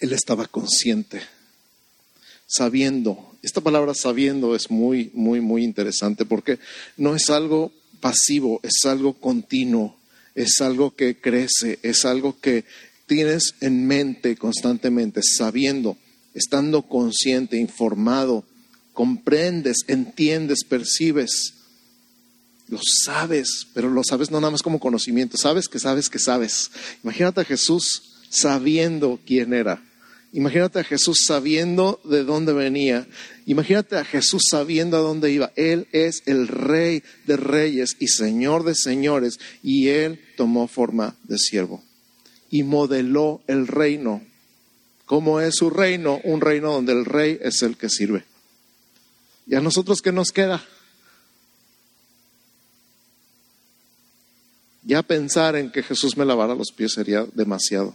Él 0.00 0.14
estaba 0.14 0.46
consciente, 0.46 1.20
sabiendo. 2.46 3.36
Esta 3.42 3.60
palabra 3.60 3.92
sabiendo 3.92 4.56
es 4.56 4.70
muy, 4.70 5.10
muy, 5.12 5.42
muy 5.42 5.62
interesante 5.62 6.24
porque 6.24 6.58
no 6.96 7.14
es 7.14 7.28
algo 7.28 7.70
pasivo, 8.00 8.60
es 8.62 8.86
algo 8.86 9.12
continuo, 9.12 9.98
es 10.34 10.62
algo 10.62 10.96
que 10.96 11.20
crece, 11.20 11.80
es 11.82 12.06
algo 12.06 12.40
que 12.40 12.64
tienes 13.06 13.56
en 13.60 13.86
mente 13.86 14.36
constantemente, 14.36 15.20
sabiendo 15.22 15.98
estando 16.34 16.82
consciente, 16.82 17.56
informado, 17.56 18.44
comprendes, 18.92 19.78
entiendes, 19.88 20.64
percibes, 20.64 21.54
lo 22.68 22.80
sabes, 23.04 23.66
pero 23.74 23.90
lo 23.90 24.02
sabes 24.04 24.30
no 24.30 24.40
nada 24.40 24.50
más 24.50 24.62
como 24.62 24.80
conocimiento, 24.80 25.36
sabes 25.36 25.68
que 25.68 25.78
sabes 25.78 26.08
que 26.08 26.18
sabes. 26.18 26.70
Imagínate 27.02 27.42
a 27.42 27.44
Jesús 27.44 28.14
sabiendo 28.30 29.20
quién 29.26 29.52
era. 29.52 29.82
Imagínate 30.32 30.80
a 30.80 30.84
Jesús 30.84 31.24
sabiendo 31.26 32.00
de 32.04 32.24
dónde 32.24 32.52
venía. 32.52 33.06
Imagínate 33.46 33.96
a 33.96 34.04
Jesús 34.04 34.42
sabiendo 34.50 34.96
a 34.96 35.00
dónde 35.00 35.30
iba. 35.30 35.52
Él 35.54 35.86
es 35.92 36.24
el 36.26 36.48
rey 36.48 37.04
de 37.26 37.36
reyes 37.36 37.96
y 38.00 38.08
señor 38.08 38.64
de 38.64 38.74
señores 38.74 39.38
y 39.62 39.88
él 39.88 40.20
tomó 40.36 40.66
forma 40.66 41.14
de 41.22 41.38
siervo 41.38 41.84
y 42.50 42.64
modeló 42.64 43.42
el 43.46 43.68
reino 43.68 44.22
cómo 45.06 45.40
es 45.40 45.56
su 45.56 45.70
reino, 45.70 46.20
un 46.24 46.40
reino 46.40 46.72
donde 46.72 46.92
el 46.92 47.04
rey 47.04 47.38
es 47.42 47.62
el 47.62 47.76
que 47.76 47.88
sirve. 47.88 48.24
¿Y 49.46 49.54
a 49.54 49.60
nosotros 49.60 50.00
qué 50.00 50.12
nos 50.12 50.30
queda? 50.30 50.64
Ya 54.82 55.02
pensar 55.02 55.56
en 55.56 55.70
que 55.70 55.82
Jesús 55.82 56.16
me 56.16 56.24
lavara 56.24 56.54
los 56.54 56.72
pies 56.72 56.92
sería 56.92 57.26
demasiado. 57.34 57.94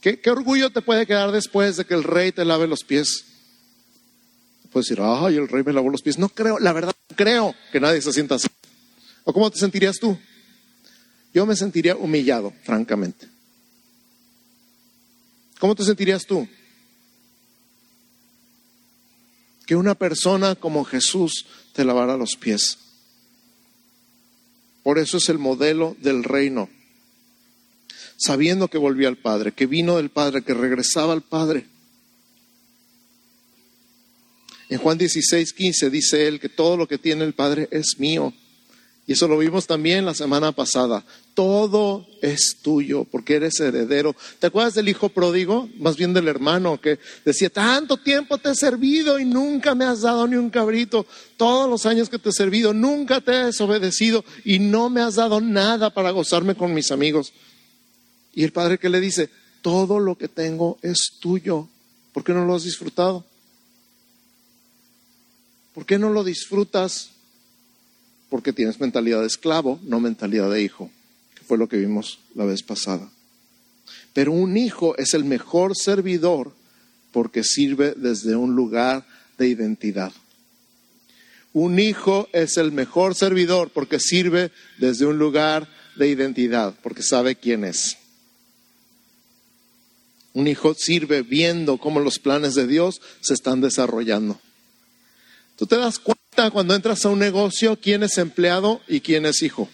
¿Qué, 0.00 0.18
orgullo 0.30 0.70
te 0.70 0.80
puede 0.80 1.06
quedar 1.06 1.30
después 1.30 1.76
de 1.76 1.84
que 1.84 1.94
el 1.94 2.04
rey 2.04 2.32
te 2.32 2.44
lave 2.44 2.66
los 2.66 2.84
pies? 2.84 3.24
Puedes 4.72 4.88
decir, 4.88 5.02
ay, 5.04 5.36
el 5.36 5.48
rey 5.48 5.62
me 5.62 5.72
lavó 5.72 5.90
los 5.90 6.00
pies. 6.00 6.18
No 6.18 6.28
creo, 6.28 6.58
la 6.58 6.72
verdad, 6.72 6.94
creo 7.16 7.54
que 7.72 7.80
nadie 7.80 8.00
se 8.00 8.12
sienta 8.12 8.36
así. 8.36 8.48
¿O 9.24 9.32
cómo 9.32 9.50
te 9.50 9.58
sentirías 9.58 9.98
tú? 9.98 10.18
Yo 11.34 11.44
me 11.44 11.54
sentiría 11.54 11.96
humillado, 11.96 12.52
francamente. 12.64 13.28
¿Cómo 15.60 15.74
te 15.74 15.84
sentirías 15.84 16.24
tú? 16.26 16.48
Que 19.66 19.76
una 19.76 19.94
persona 19.94 20.56
como 20.56 20.84
Jesús 20.84 21.46
te 21.74 21.84
lavara 21.84 22.16
los 22.16 22.34
pies. 22.34 22.78
Por 24.82 24.98
eso 24.98 25.18
es 25.18 25.28
el 25.28 25.38
modelo 25.38 25.96
del 26.00 26.24
reino. 26.24 26.70
Sabiendo 28.16 28.68
que 28.68 28.78
volvía 28.78 29.08
al 29.08 29.18
Padre, 29.18 29.52
que 29.52 29.66
vino 29.66 29.98
del 29.98 30.08
Padre, 30.08 30.42
que 30.42 30.54
regresaba 30.54 31.12
al 31.12 31.22
Padre. 31.22 31.66
En 34.70 34.78
Juan 34.78 34.96
16, 34.96 35.52
15 35.52 35.90
dice 35.90 36.26
él 36.26 36.40
que 36.40 36.48
todo 36.48 36.78
lo 36.78 36.88
que 36.88 36.96
tiene 36.96 37.24
el 37.24 37.34
Padre 37.34 37.68
es 37.70 37.98
mío. 37.98 38.32
Y 39.10 39.14
eso 39.14 39.26
lo 39.26 39.38
vimos 39.38 39.66
también 39.66 40.06
la 40.06 40.14
semana 40.14 40.52
pasada. 40.52 41.04
Todo 41.34 42.06
es 42.22 42.58
tuyo 42.62 43.02
porque 43.02 43.34
eres 43.34 43.58
heredero. 43.58 44.14
¿Te 44.38 44.46
acuerdas 44.46 44.74
del 44.74 44.88
hijo 44.88 45.08
pródigo? 45.08 45.68
Más 45.80 45.96
bien 45.96 46.12
del 46.12 46.28
hermano 46.28 46.80
que 46.80 47.00
decía, 47.24 47.50
tanto 47.50 47.96
tiempo 47.96 48.38
te 48.38 48.50
he 48.50 48.54
servido 48.54 49.18
y 49.18 49.24
nunca 49.24 49.74
me 49.74 49.84
has 49.84 50.02
dado 50.02 50.28
ni 50.28 50.36
un 50.36 50.48
cabrito. 50.48 51.06
Todos 51.36 51.68
los 51.68 51.86
años 51.86 52.08
que 52.08 52.20
te 52.20 52.28
he 52.28 52.32
servido, 52.32 52.72
nunca 52.72 53.20
te 53.20 53.32
he 53.32 53.44
desobedecido 53.46 54.24
y 54.44 54.60
no 54.60 54.90
me 54.90 55.00
has 55.00 55.16
dado 55.16 55.40
nada 55.40 55.92
para 55.92 56.12
gozarme 56.12 56.54
con 56.54 56.72
mis 56.72 56.92
amigos. 56.92 57.32
Y 58.32 58.44
el 58.44 58.52
padre 58.52 58.78
que 58.78 58.90
le 58.90 59.00
dice, 59.00 59.28
todo 59.60 59.98
lo 59.98 60.16
que 60.16 60.28
tengo 60.28 60.78
es 60.82 61.14
tuyo. 61.18 61.66
¿Por 62.12 62.22
qué 62.22 62.32
no 62.32 62.44
lo 62.44 62.54
has 62.54 62.62
disfrutado? 62.62 63.24
¿Por 65.74 65.84
qué 65.84 65.98
no 65.98 66.10
lo 66.10 66.22
disfrutas? 66.22 67.10
Porque 68.30 68.52
tienes 68.52 68.80
mentalidad 68.80 69.20
de 69.20 69.26
esclavo, 69.26 69.78
no 69.82 70.00
mentalidad 70.00 70.50
de 70.50 70.62
hijo, 70.62 70.90
que 71.34 71.44
fue 71.44 71.58
lo 71.58 71.68
que 71.68 71.76
vimos 71.76 72.20
la 72.34 72.44
vez 72.44 72.62
pasada. 72.62 73.10
Pero 74.14 74.32
un 74.32 74.56
hijo 74.56 74.96
es 74.96 75.12
el 75.14 75.24
mejor 75.24 75.76
servidor 75.76 76.52
porque 77.12 77.42
sirve 77.44 77.94
desde 77.96 78.36
un 78.36 78.54
lugar 78.54 79.04
de 79.36 79.48
identidad. 79.48 80.12
Un 81.52 81.80
hijo 81.80 82.28
es 82.32 82.56
el 82.56 82.70
mejor 82.70 83.16
servidor 83.16 83.70
porque 83.70 83.98
sirve 83.98 84.52
desde 84.78 85.06
un 85.06 85.18
lugar 85.18 85.68
de 85.96 86.08
identidad, 86.08 86.74
porque 86.82 87.02
sabe 87.02 87.34
quién 87.34 87.64
es. 87.64 87.96
Un 90.32 90.46
hijo 90.46 90.74
sirve 90.74 91.22
viendo 91.22 91.78
cómo 91.78 91.98
los 91.98 92.20
planes 92.20 92.54
de 92.54 92.68
Dios 92.68 93.00
se 93.20 93.34
están 93.34 93.60
desarrollando. 93.60 94.40
Tú 95.56 95.66
te 95.66 95.76
das 95.76 95.98
cuenta 95.98 96.19
cuando 96.48 96.74
entras 96.74 97.04
a 97.04 97.10
un 97.10 97.18
negocio 97.18 97.78
quién 97.78 98.02
es 98.02 98.16
empleado 98.16 98.80
y 98.88 99.00
quién 99.00 99.26
es 99.26 99.42
hijo. 99.42 99.68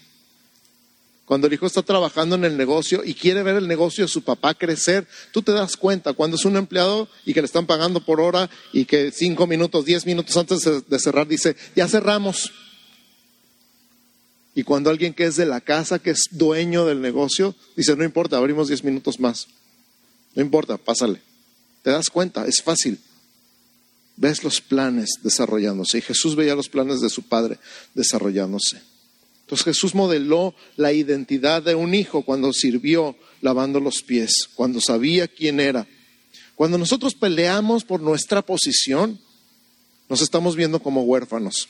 Cuando 1.25 1.46
el 1.46 1.52
hijo 1.52 1.66
está 1.66 1.82
trabajando 1.82 2.35
en 2.35 2.44
el 2.44 2.56
negocio 2.56 3.02
y 3.04 3.14
quiere 3.14 3.42
ver 3.42 3.56
el 3.56 3.68
negocio 3.68 4.04
de 4.04 4.08
su 4.08 4.23
papá 4.23 4.54
crecer, 4.54 5.06
tú 5.32 5.42
te 5.42 5.52
das 5.52 5.76
cuenta 5.76 6.12
cuando 6.12 6.37
es 6.37 6.44
un 6.44 6.56
empleado 6.56 7.08
y 7.25 7.35
que 7.35 7.42
le 7.42 7.46
están 7.46 7.66
pagando 7.66 8.00
por 8.00 8.20
hora 8.20 8.49
y 8.73 8.85
que 8.85 9.12
cinco 9.12 9.46
minutos, 9.46 9.85
diez 9.85 10.06
minutos 10.06 10.37
antes 10.37 10.62
de 10.88 10.99
cerrar 10.99 11.28
dice, 11.28 11.56
ya 11.76 11.87
cerramos. 11.87 12.52
Y 14.54 14.62
cuando 14.62 14.88
alguien 14.88 15.14
que 15.14 15.26
es 15.26 15.37
de 15.37 15.46
la 15.46 15.61
casa, 15.61 15.99
que 15.99 16.10
es 16.10 16.25
dueño 16.30 16.86
del 16.86 17.00
negocio, 17.00 17.54
dice, 17.76 17.95
no 17.95 18.04
importa, 18.04 18.38
abrimos 18.38 18.69
diez 18.69 18.82
minutos 18.82 19.21
más. 19.21 19.49
No 20.34 20.43
importa, 20.43 20.78
pásale. 20.78 21.21
Te 21.82 21.91
das 21.91 22.08
cuenta, 22.08 22.47
es 22.47 22.62
fácil 22.62 22.99
ves 24.17 24.45
los 24.45 24.61
planes 24.61 25.11
desarrollándose. 25.23 25.99
Y 25.99 26.02
Jesús 26.02 26.37
veía 26.37 26.55
los 26.55 26.69
planes 26.69 27.00
de 27.00 27.11
su 27.11 27.23
Padre 27.23 27.59
desarrollándose. 27.95 28.81
Entonces 29.43 29.65
Jesús 29.65 29.95
modeló 29.95 30.55
la 30.76 30.93
identidad 30.93 31.63
de 31.63 31.75
un 31.75 31.95
hijo 31.95 32.23
cuando 32.23 32.52
sirvió 32.52 33.17
lavando 33.41 33.79
los 33.79 34.02
pies, 34.02 34.49
cuando 34.55 34.81
sabía 34.81 35.29
quién 35.29 35.61
era. 35.61 35.87
Cuando 36.57 36.79
nosotros 36.79 37.15
peleamos 37.15 37.85
por 37.85 38.00
nuestra 38.00 38.43
posición, 38.43 39.21
nos 40.09 40.21
estamos 40.21 40.57
viendo 40.57 40.81
como 40.81 41.02
huérfanos. 41.02 41.69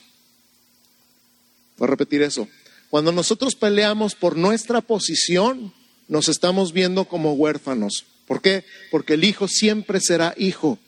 Voy 1.77 1.87
a 1.87 1.91
repetir 1.91 2.21
eso. 2.23 2.47
Cuando 2.89 3.11
nosotros 3.11 3.55
peleamos 3.55 4.15
por 4.15 4.37
nuestra 4.37 4.81
posición, 4.81 5.73
nos 6.07 6.29
estamos 6.29 6.71
viendo 6.73 7.05
como 7.05 7.33
huérfanos. 7.33 8.05
¿Por 8.25 8.41
qué? 8.41 8.63
Porque 8.89 9.13
el 9.13 9.23
hijo 9.23 9.47
siempre 9.47 9.99
será 9.99 10.33
hijo. 10.37 10.79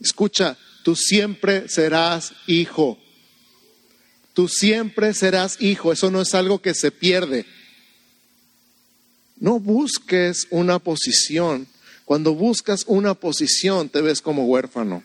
Escucha, 0.00 0.56
tú 0.82 0.96
siempre 0.96 1.68
serás 1.68 2.32
hijo. 2.46 2.98
Tú 4.32 4.48
siempre 4.48 5.12
serás 5.12 5.60
hijo. 5.60 5.92
Eso 5.92 6.10
no 6.10 6.22
es 6.22 6.34
algo 6.34 6.60
que 6.62 6.74
se 6.74 6.90
pierde. 6.90 7.44
No 9.38 9.58
busques 9.58 10.46
una 10.50 10.78
posición. 10.78 11.66
Cuando 12.04 12.34
buscas 12.34 12.84
una 12.86 13.14
posición 13.14 13.88
te 13.88 14.00
ves 14.00 14.20
como 14.20 14.46
huérfano. 14.46 15.02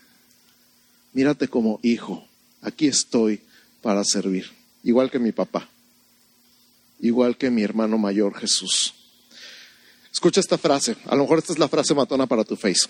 Mírate 1.13 1.47
como 1.47 1.79
hijo. 1.83 2.27
Aquí 2.61 2.87
estoy 2.87 3.41
para 3.81 4.03
servir. 4.03 4.49
Igual 4.83 5.11
que 5.11 5.19
mi 5.19 5.31
papá. 5.31 5.69
Igual 6.99 7.37
que 7.37 7.49
mi 7.49 7.63
hermano 7.63 7.97
mayor 7.97 8.37
Jesús. 8.37 8.93
Escucha 10.11 10.39
esta 10.39 10.57
frase. 10.57 10.95
A 11.05 11.15
lo 11.15 11.23
mejor 11.23 11.39
esta 11.39 11.53
es 11.53 11.59
la 11.59 11.67
frase 11.67 11.93
matona 11.93 12.25
para 12.25 12.43
tu 12.43 12.55
face. 12.55 12.87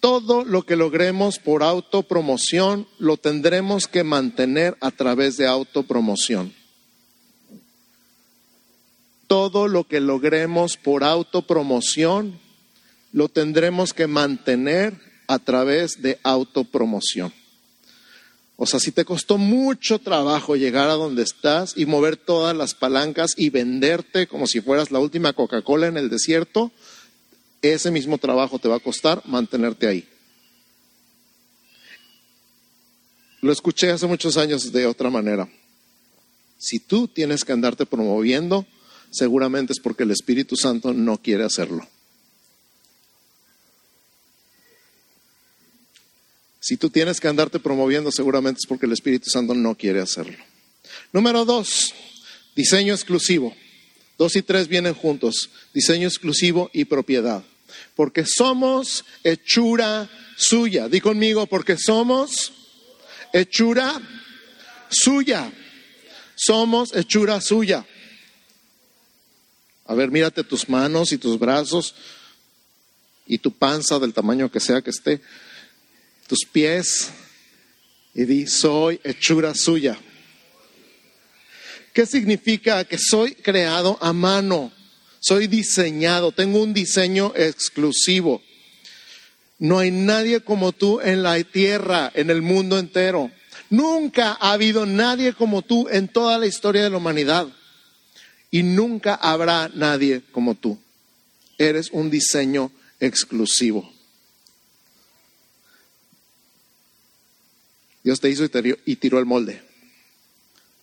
Todo 0.00 0.44
lo 0.44 0.62
que 0.62 0.76
logremos 0.76 1.38
por 1.38 1.62
autopromoción 1.62 2.88
lo 2.98 3.18
tendremos 3.18 3.86
que 3.86 4.02
mantener 4.02 4.76
a 4.80 4.90
través 4.90 5.36
de 5.36 5.46
autopromoción. 5.46 6.54
Todo 9.26 9.68
lo 9.68 9.84
que 9.84 10.00
logremos 10.00 10.76
por 10.78 11.04
autopromoción 11.04 12.40
lo 13.12 13.28
tendremos 13.28 13.92
que 13.92 14.06
mantener 14.06 14.98
a 15.26 15.38
través 15.38 16.00
de 16.00 16.18
autopromoción. 16.22 17.32
O 18.56 18.66
sea, 18.66 18.80
si 18.80 18.92
te 18.92 19.04
costó 19.04 19.38
mucho 19.38 19.98
trabajo 20.00 20.56
llegar 20.56 20.90
a 20.90 20.94
donde 20.94 21.22
estás 21.22 21.74
y 21.76 21.86
mover 21.86 22.16
todas 22.16 22.54
las 22.54 22.74
palancas 22.74 23.32
y 23.36 23.48
venderte 23.48 24.26
como 24.26 24.46
si 24.46 24.60
fueras 24.60 24.90
la 24.90 24.98
última 24.98 25.32
Coca-Cola 25.32 25.86
en 25.86 25.96
el 25.96 26.10
desierto, 26.10 26.70
ese 27.62 27.90
mismo 27.90 28.18
trabajo 28.18 28.58
te 28.58 28.68
va 28.68 28.76
a 28.76 28.80
costar 28.80 29.22
mantenerte 29.26 29.86
ahí. 29.86 30.08
Lo 33.42 33.52
escuché 33.52 33.90
hace 33.90 34.06
muchos 34.06 34.36
años 34.36 34.70
de 34.72 34.86
otra 34.86 35.10
manera. 35.10 35.48
Si 36.58 36.78
tú 36.78 37.08
tienes 37.08 37.44
que 37.44 37.52
andarte 37.52 37.86
promoviendo, 37.86 38.66
seguramente 39.10 39.72
es 39.72 39.80
porque 39.80 40.02
el 40.02 40.10
Espíritu 40.10 40.56
Santo 40.56 40.92
no 40.92 41.16
quiere 41.20 41.44
hacerlo. 41.44 41.88
Si 46.60 46.76
tú 46.76 46.90
tienes 46.90 47.18
que 47.18 47.28
andarte 47.28 47.58
promoviendo, 47.58 48.12
seguramente 48.12 48.58
es 48.62 48.66
porque 48.66 48.84
el 48.84 48.92
Espíritu 48.92 49.30
Santo 49.30 49.54
no 49.54 49.74
quiere 49.74 50.00
hacerlo. 50.00 50.36
Número 51.12 51.46
dos, 51.46 51.94
diseño 52.54 52.92
exclusivo. 52.92 53.54
Dos 54.18 54.36
y 54.36 54.42
tres 54.42 54.68
vienen 54.68 54.92
juntos, 54.92 55.48
diseño 55.72 56.06
exclusivo 56.06 56.70
y 56.74 56.84
propiedad. 56.84 57.42
Porque 58.00 58.24
somos 58.24 59.04
hechura 59.22 60.08
suya. 60.34 60.88
Di 60.88 61.02
conmigo, 61.02 61.46
porque 61.46 61.76
somos 61.76 62.50
hechura 63.30 64.00
suya. 64.88 65.52
Somos 66.34 66.96
hechura 66.96 67.42
suya. 67.42 67.84
A 69.84 69.92
ver, 69.94 70.10
mírate 70.10 70.42
tus 70.44 70.66
manos 70.66 71.12
y 71.12 71.18
tus 71.18 71.38
brazos 71.38 71.94
y 73.26 73.36
tu 73.36 73.52
panza 73.52 73.98
del 73.98 74.14
tamaño 74.14 74.50
que 74.50 74.60
sea 74.60 74.80
que 74.80 74.88
esté, 74.88 75.20
tus 76.26 76.46
pies 76.50 77.10
y 78.14 78.24
di, 78.24 78.46
soy 78.46 78.98
hechura 79.04 79.52
suya. 79.54 80.00
¿Qué 81.92 82.06
significa 82.06 82.82
que 82.82 82.96
soy 82.96 83.34
creado 83.34 83.98
a 84.00 84.14
mano? 84.14 84.72
Soy 85.20 85.46
diseñado, 85.46 86.32
tengo 86.32 86.62
un 86.62 86.72
diseño 86.72 87.32
exclusivo. 87.36 88.42
No 89.58 89.78
hay 89.78 89.90
nadie 89.90 90.40
como 90.40 90.72
tú 90.72 91.00
en 91.00 91.22
la 91.22 91.42
tierra, 91.44 92.10
en 92.14 92.30
el 92.30 92.40
mundo 92.40 92.78
entero. 92.78 93.30
Nunca 93.68 94.36
ha 94.40 94.52
habido 94.52 94.86
nadie 94.86 95.34
como 95.34 95.60
tú 95.60 95.86
en 95.90 96.08
toda 96.08 96.38
la 96.38 96.46
historia 96.46 96.82
de 96.82 96.90
la 96.90 96.96
humanidad. 96.96 97.46
y 98.52 98.64
nunca 98.64 99.14
habrá 99.14 99.70
nadie 99.74 100.22
como 100.32 100.56
tú. 100.56 100.76
Eres 101.56 101.90
un 101.92 102.10
diseño 102.10 102.72
exclusivo. 102.98 103.88
Dios 108.02 108.18
te 108.18 108.28
hizo 108.28 108.44
y 108.84 108.96
tiró 108.96 109.20
el 109.20 109.24
molde. 109.24 109.69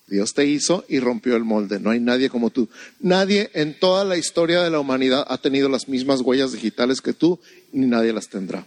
Dios 0.08 0.34
te 0.34 0.46
hizo 0.46 0.86
y 0.88 1.00
rompió 1.00 1.36
el 1.36 1.44
molde. 1.44 1.80
No 1.80 1.90
hay 1.90 2.00
nadie 2.00 2.30
como 2.30 2.50
tú. 2.50 2.70
Nadie 3.00 3.50
en 3.54 3.78
toda 3.78 4.06
la 4.06 4.18
historia 4.18 4.64
de 4.64 4.70
la 4.70 4.80
humanidad 4.80 5.26
ha 5.28 5.38
tenido 5.38 5.68
las 5.68 5.90
mismas 5.90 6.22
huellas 6.22 6.54
digitales 6.54 7.02
que 7.02 7.14
tú, 7.14 7.40
ni 7.74 7.88
nadie 7.88 8.14
las 8.14 8.30
tendrá. 8.30 8.66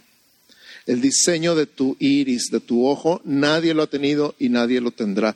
El 0.85 1.01
diseño 1.01 1.55
de 1.55 1.65
tu 1.65 1.97
iris, 1.99 2.49
de 2.51 2.59
tu 2.59 2.87
ojo, 2.87 3.21
nadie 3.23 3.73
lo 3.73 3.83
ha 3.83 3.87
tenido 3.87 4.35
y 4.37 4.49
nadie 4.49 4.81
lo 4.81 4.91
tendrá. 4.91 5.35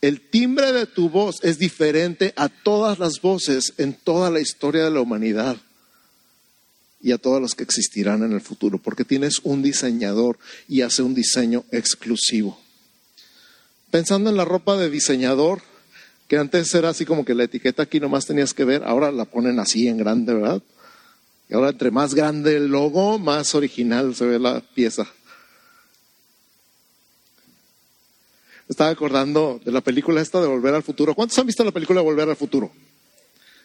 El 0.00 0.20
timbre 0.20 0.72
de 0.72 0.86
tu 0.86 1.10
voz 1.10 1.36
es 1.42 1.58
diferente 1.58 2.32
a 2.36 2.48
todas 2.48 2.98
las 2.98 3.20
voces 3.20 3.74
en 3.78 3.94
toda 3.94 4.30
la 4.30 4.40
historia 4.40 4.84
de 4.84 4.90
la 4.90 5.00
humanidad 5.00 5.56
y 7.00 7.12
a 7.12 7.18
todas 7.18 7.40
las 7.40 7.54
que 7.54 7.62
existirán 7.62 8.22
en 8.24 8.32
el 8.32 8.40
futuro, 8.40 8.78
porque 8.78 9.04
tienes 9.04 9.40
un 9.44 9.62
diseñador 9.62 10.38
y 10.68 10.82
hace 10.82 11.02
un 11.02 11.14
diseño 11.14 11.64
exclusivo. 11.70 12.65
Pensando 13.90 14.30
en 14.30 14.36
la 14.36 14.44
ropa 14.44 14.76
de 14.76 14.90
diseñador, 14.90 15.62
que 16.28 16.38
antes 16.38 16.74
era 16.74 16.90
así 16.90 17.04
como 17.04 17.24
que 17.24 17.34
la 17.34 17.44
etiqueta 17.44 17.84
aquí 17.84 18.00
nomás 18.00 18.26
tenías 18.26 18.52
que 18.52 18.64
ver, 18.64 18.82
ahora 18.84 19.12
la 19.12 19.24
ponen 19.24 19.60
así 19.60 19.88
en 19.88 19.98
grande, 19.98 20.34
¿verdad? 20.34 20.62
Y 21.48 21.54
ahora 21.54 21.70
entre 21.70 21.90
más 21.90 22.14
grande 22.14 22.56
el 22.56 22.66
logo, 22.66 23.18
más 23.18 23.54
original 23.54 24.14
se 24.14 24.26
ve 24.26 24.38
la 24.38 24.60
pieza. 24.60 25.06
estaba 28.68 28.90
acordando 28.90 29.60
de 29.64 29.72
la 29.72 29.80
película 29.80 30.20
esta 30.20 30.40
de 30.40 30.48
Volver 30.48 30.74
al 30.74 30.82
Futuro. 30.82 31.14
¿Cuántos 31.14 31.38
han 31.38 31.46
visto 31.46 31.64
la 31.64 31.72
película 31.72 32.00
de 32.00 32.04
Volver 32.04 32.28
al 32.28 32.36
Futuro? 32.36 32.72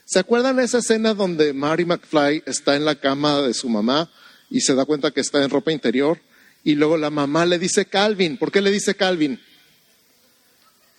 ¿Se 0.05 0.19
acuerdan 0.19 0.57
de 0.57 0.65
esa 0.65 0.79
escena 0.79 1.13
donde 1.13 1.53
Marty 1.53 1.85
McFly 1.85 2.43
está 2.45 2.75
en 2.75 2.85
la 2.85 2.95
cama 2.95 3.41
de 3.41 3.53
su 3.53 3.69
mamá 3.69 4.11
y 4.49 4.61
se 4.61 4.75
da 4.75 4.85
cuenta 4.85 5.11
que 5.11 5.21
está 5.21 5.43
en 5.43 5.49
ropa 5.49 5.71
interior? 5.71 6.19
Y 6.63 6.75
luego 6.75 6.97
la 6.97 7.09
mamá 7.09 7.45
le 7.45 7.57
dice 7.57 7.85
Calvin. 7.85 8.37
¿Por 8.37 8.51
qué 8.51 8.61
le 8.61 8.71
dice 8.71 8.95
Calvin? 8.95 9.39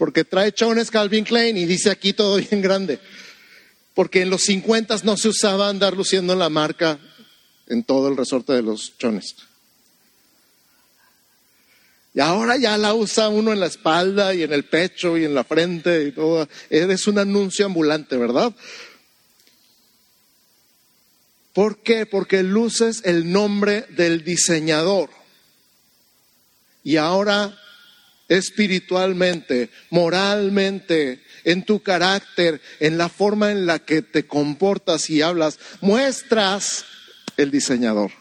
Porque 0.02 0.24
trae 0.24 0.50
chones 0.50 0.90
Calvin 0.90 1.22
Klein 1.22 1.56
y 1.56 1.64
dice 1.64 1.88
aquí 1.88 2.12
todo 2.12 2.38
bien 2.38 2.60
grande. 2.60 2.98
Porque 3.94 4.22
en 4.22 4.30
los 4.30 4.42
50 4.42 4.96
no 5.04 5.16
se 5.16 5.28
usaba 5.28 5.68
andar 5.68 5.96
luciendo 5.96 6.34
la 6.34 6.48
marca 6.48 6.98
en 7.68 7.84
todo 7.84 8.08
el 8.08 8.16
resorte 8.16 8.52
de 8.52 8.62
los 8.62 8.98
chones. 8.98 9.36
Y 12.14 12.18
ahora 12.18 12.56
ya 12.56 12.76
la 12.78 12.94
usa 12.94 13.28
uno 13.28 13.52
en 13.52 13.60
la 13.60 13.66
espalda 13.66 14.34
y 14.34 14.42
en 14.42 14.52
el 14.52 14.64
pecho 14.64 15.16
y 15.16 15.24
en 15.24 15.36
la 15.36 15.44
frente 15.44 16.02
y 16.02 16.10
todo. 16.10 16.48
Eres 16.68 17.06
un 17.06 17.20
anuncio 17.20 17.66
ambulante, 17.66 18.16
¿verdad? 18.16 18.52
¿Por 21.52 21.80
qué? 21.84 22.06
Porque 22.06 22.42
luces 22.42 23.02
el 23.04 23.30
nombre 23.30 23.82
del 23.90 24.24
diseñador. 24.24 25.10
Y 26.82 26.96
ahora 26.96 27.56
espiritualmente, 28.28 29.70
moralmente, 29.90 31.22
en 31.44 31.64
tu 31.64 31.82
carácter, 31.82 32.60
en 32.80 32.98
la 32.98 33.08
forma 33.08 33.50
en 33.50 33.66
la 33.66 33.80
que 33.80 34.02
te 34.02 34.26
comportas 34.26 35.10
y 35.10 35.22
hablas, 35.22 35.58
muestras 35.80 36.84
el 37.36 37.50
diseñador. 37.50 38.12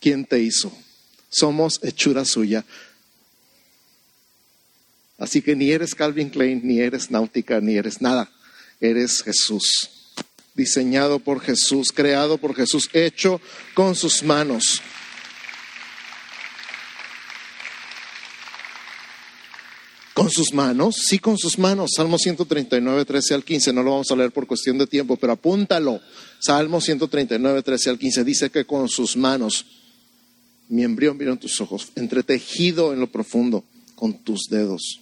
¿Quién 0.00 0.24
te 0.24 0.40
hizo? 0.40 0.76
Somos 1.30 1.80
hechura 1.82 2.24
suya. 2.24 2.64
Así 5.18 5.42
que 5.42 5.56
ni 5.56 5.70
eres 5.70 5.94
Calvin 5.94 6.30
Klein, 6.30 6.60
ni 6.64 6.80
eres 6.80 7.10
náutica, 7.10 7.60
ni 7.60 7.76
eres 7.76 8.02
nada. 8.02 8.30
Eres 8.80 9.22
Jesús. 9.22 9.90
Diseñado 10.54 11.18
por 11.18 11.40
Jesús, 11.40 11.90
creado 11.92 12.38
por 12.38 12.54
Jesús, 12.54 12.90
hecho 12.92 13.40
con 13.74 13.94
sus 13.94 14.22
manos. 14.22 14.82
Con 20.14 20.30
sus 20.30 20.54
manos, 20.54 20.94
sí, 20.94 21.18
con 21.18 21.36
sus 21.36 21.58
manos. 21.58 21.90
Salmo 21.96 22.18
139, 22.18 23.04
13 23.04 23.34
al 23.34 23.44
15. 23.44 23.72
No 23.72 23.82
lo 23.82 23.90
vamos 23.90 24.10
a 24.12 24.16
leer 24.16 24.30
por 24.30 24.46
cuestión 24.46 24.78
de 24.78 24.86
tiempo, 24.86 25.16
pero 25.16 25.32
apúntalo. 25.32 26.00
Salmo 26.38 26.80
139, 26.80 27.62
13 27.62 27.90
al 27.90 27.98
15. 27.98 28.22
Dice 28.22 28.50
que 28.50 28.64
con 28.64 28.88
sus 28.88 29.16
manos 29.16 29.66
mi 30.68 30.84
embrión 30.84 31.18
vieron 31.18 31.38
tus 31.38 31.60
ojos, 31.60 31.88
entretejido 31.96 32.92
en 32.92 33.00
lo 33.00 33.10
profundo 33.10 33.64
con 33.96 34.14
tus 34.14 34.44
dedos. 34.48 35.00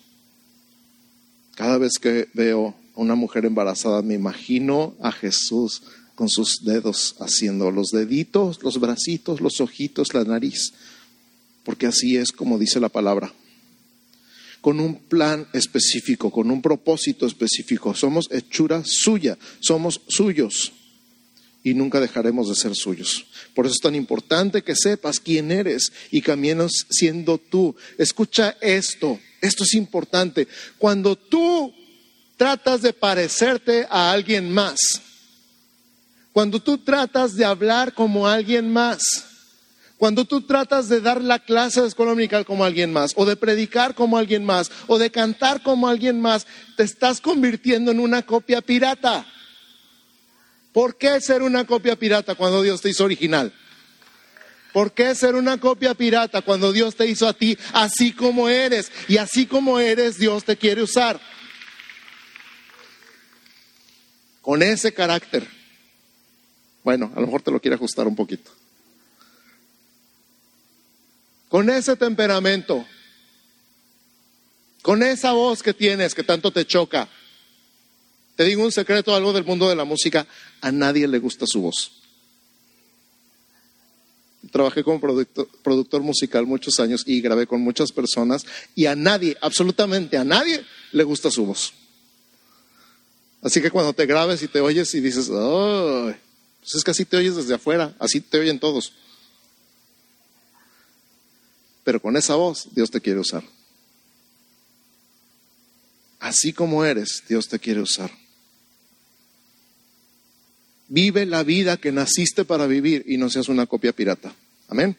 Cada 1.57 1.77
vez 1.77 1.92
que 2.01 2.29
veo 2.33 2.75
a 2.96 3.01
una 3.01 3.14
mujer 3.14 3.44
embarazada, 3.44 4.01
me 4.01 4.14
imagino 4.14 4.94
a 5.03 5.12
Jesús 5.12 5.83
con 6.14 6.31
sus 6.31 6.64
dedos 6.64 7.16
haciendo 7.20 7.70
los 7.70 7.90
deditos, 7.90 8.62
los 8.62 8.81
bracitos, 8.81 9.42
los 9.42 9.61
ojitos, 9.61 10.14
la 10.14 10.25
nariz, 10.25 10.72
porque 11.64 11.87
así 11.87 12.16
es 12.16 12.33
como 12.33 12.59
dice 12.59 12.81
la 12.81 12.88
palabra. 12.88 13.33
Con 14.62 14.81
un 14.81 15.01
plan 15.01 15.46
específico, 15.53 16.31
con 16.31 16.51
un 16.51 16.62
propósito 16.62 17.27
específico. 17.27 17.94
Somos 17.94 18.29
hechura 18.31 18.83
suya, 18.87 19.37
somos 19.61 20.01
suyos 20.09 20.72
y 21.64 21.75
nunca 21.75 22.01
dejaremos 22.01 22.48
de 22.48 22.55
ser 22.55 22.75
suyos. 22.75 23.27
Por 23.55 23.66
eso 23.66 23.75
es 23.75 23.81
tan 23.81 23.94
importante 23.94 24.62
que 24.62 24.75
sepas 24.75 25.20
quién 25.20 25.53
eres 25.53 25.92
y 26.11 26.20
camines 26.20 26.87
siendo 26.90 27.38
tú. 27.38 27.77
Escucha 27.98 28.57
esto, 28.61 29.20
esto 29.40 29.64
es 29.64 29.75
importante. 29.75 30.48
Cuando 30.79 31.16
tú 31.16 31.72
tratas 32.37 32.83
de 32.83 32.92
parecerte 32.92 33.87
a 33.88 34.12
alguien 34.12 34.51
más, 34.51 34.79
cuando 36.33 36.61
tú 36.61 36.79
tratas 36.79 37.37
de 37.37 37.44
hablar 37.44 37.94
como 37.94 38.27
alguien 38.27 38.72
más, 38.72 39.01
cuando 40.03 40.25
tú 40.25 40.41
tratas 40.41 40.88
de 40.88 41.01
dar 41.01 41.23
la 41.23 41.38
clase 41.38 41.81
de 41.81 41.87
escuela 41.87 42.11
dominical 42.11 42.45
como 42.45 42.65
alguien 42.65 42.93
más, 42.93 43.12
o 43.15 43.25
de 43.25 43.37
predicar 43.37 43.95
como 43.95 44.19
alguien 44.19 44.45
más, 44.45 44.69
o 44.88 44.99
de 44.99 45.12
cantar 45.12 45.62
como 45.62 45.87
alguien 45.87 46.21
más, 46.21 46.45
te 46.77 46.83
estás 46.83 47.21
convirtiendo 47.21 47.93
en 47.93 48.01
una 48.01 48.23
copia 48.23 48.61
pirata. 48.62 49.25
¿Por 50.73 50.99
qué 50.99 51.21
ser 51.21 51.45
una 51.45 51.65
copia 51.69 51.95
pirata 51.95 52.35
cuando 52.35 52.62
Dios 52.62 52.81
te 52.81 52.91
hizo 52.91 53.05
original? 53.05 53.55
¿Por 54.73 54.91
qué 54.91 55.15
ser 55.15 55.37
una 55.37 55.61
copia 55.61 55.95
pirata 55.95 56.43
cuando 56.43 56.73
Dios 56.73 56.97
te 56.97 57.07
hizo 57.07 57.29
a 57.29 57.33
ti 57.33 57.57
así 57.73 58.11
como 58.11 58.49
eres? 58.49 58.91
Y 59.07 59.19
así 59.19 59.47
como 59.47 59.79
eres, 59.79 60.19
Dios 60.19 60.43
te 60.43 60.57
quiere 60.57 60.83
usar. 60.83 61.21
Con 64.41 64.65
ese 64.65 64.93
carácter. 64.93 65.47
Bueno, 66.83 67.12
a 67.15 67.21
lo 67.21 67.27
mejor 67.27 67.43
te 67.43 67.53
lo 67.53 67.61
quiere 67.61 67.77
ajustar 67.77 68.09
un 68.09 68.17
poquito. 68.17 68.51
Con 71.53 71.69
ese 71.69 71.97
temperamento. 71.97 72.83
Con 74.81 75.03
esa 75.03 75.33
voz 75.33 75.62
que 75.62 75.75
tienes 75.75 76.15
que 76.15 76.23
tanto 76.23 76.51
te 76.51 76.65
choca. 76.65 77.11
Te 78.37 78.45
digo 78.45 78.65
un 78.65 78.73
secreto, 78.73 79.15
algo 79.15 79.35
del 79.35 79.45
mundo 79.45 79.69
de 79.69 79.77
la 79.77 79.85
música, 79.85 80.27
a 80.62 80.73
nadie 80.73 81.07
le 81.07 81.19
gusta 81.19 81.45
su 81.47 81.61
voz. 81.61 81.93
Trabajé 84.51 84.83
como 84.83 84.99
productor, 84.99 86.01
musical 86.01 86.47
muchos 86.47 86.81
años 86.81 87.03
y 87.05 87.21
grabé 87.21 87.47
con 87.47 87.61
muchas 87.61 87.93
personas 87.93 88.47
y 88.75 88.87
a 88.87 88.97
nadie, 88.97 89.37
absolutamente 89.43 90.17
a 90.17 90.25
nadie, 90.25 90.65
le 90.93 91.05
gusta 91.05 91.31
su 91.31 91.45
voz. 91.45 91.75
Así 93.43 93.61
que 93.61 93.71
cuando 93.71 93.93
te 93.93 94.07
grabes 94.07 94.43
y 94.43 94.49
te 94.49 94.62
oyes 94.62 94.95
y 94.95 95.03
dices, 95.03 95.29
oh, 95.31 96.15
pues 96.61 96.75
es 96.77 96.83
que 96.83 96.93
así 96.93 97.05
te 97.05 97.19
oyes 97.19 97.37
desde 97.37 97.53
afuera, 97.53 97.95
así 97.99 98.23
te 98.23 98.38
oyen 98.38 98.59
todos. 98.59 98.95
Pero 101.85 102.01
con 102.01 102.16
esa 102.16 102.35
voz 102.35 102.68
Dios 102.75 102.90
te 102.90 103.01
quiere 103.01 103.21
usar. 103.21 103.42
Así 106.21 106.53
como 106.53 106.85
eres, 106.85 107.25
Dios 107.29 107.49
te 107.49 107.59
quiere 107.59 107.81
usar. 107.81 108.11
Vive 110.88 111.27
la 111.27 111.42
vida 111.42 111.79
que 111.79 111.90
naciste 111.90 112.45
para 112.45 112.66
vivir 112.66 113.05
y 113.09 113.16
no 113.16 113.29
seas 113.29 113.49
una 113.49 113.66
copia 113.66 113.92
pirata. 113.92 114.35
Amén. 114.68 114.97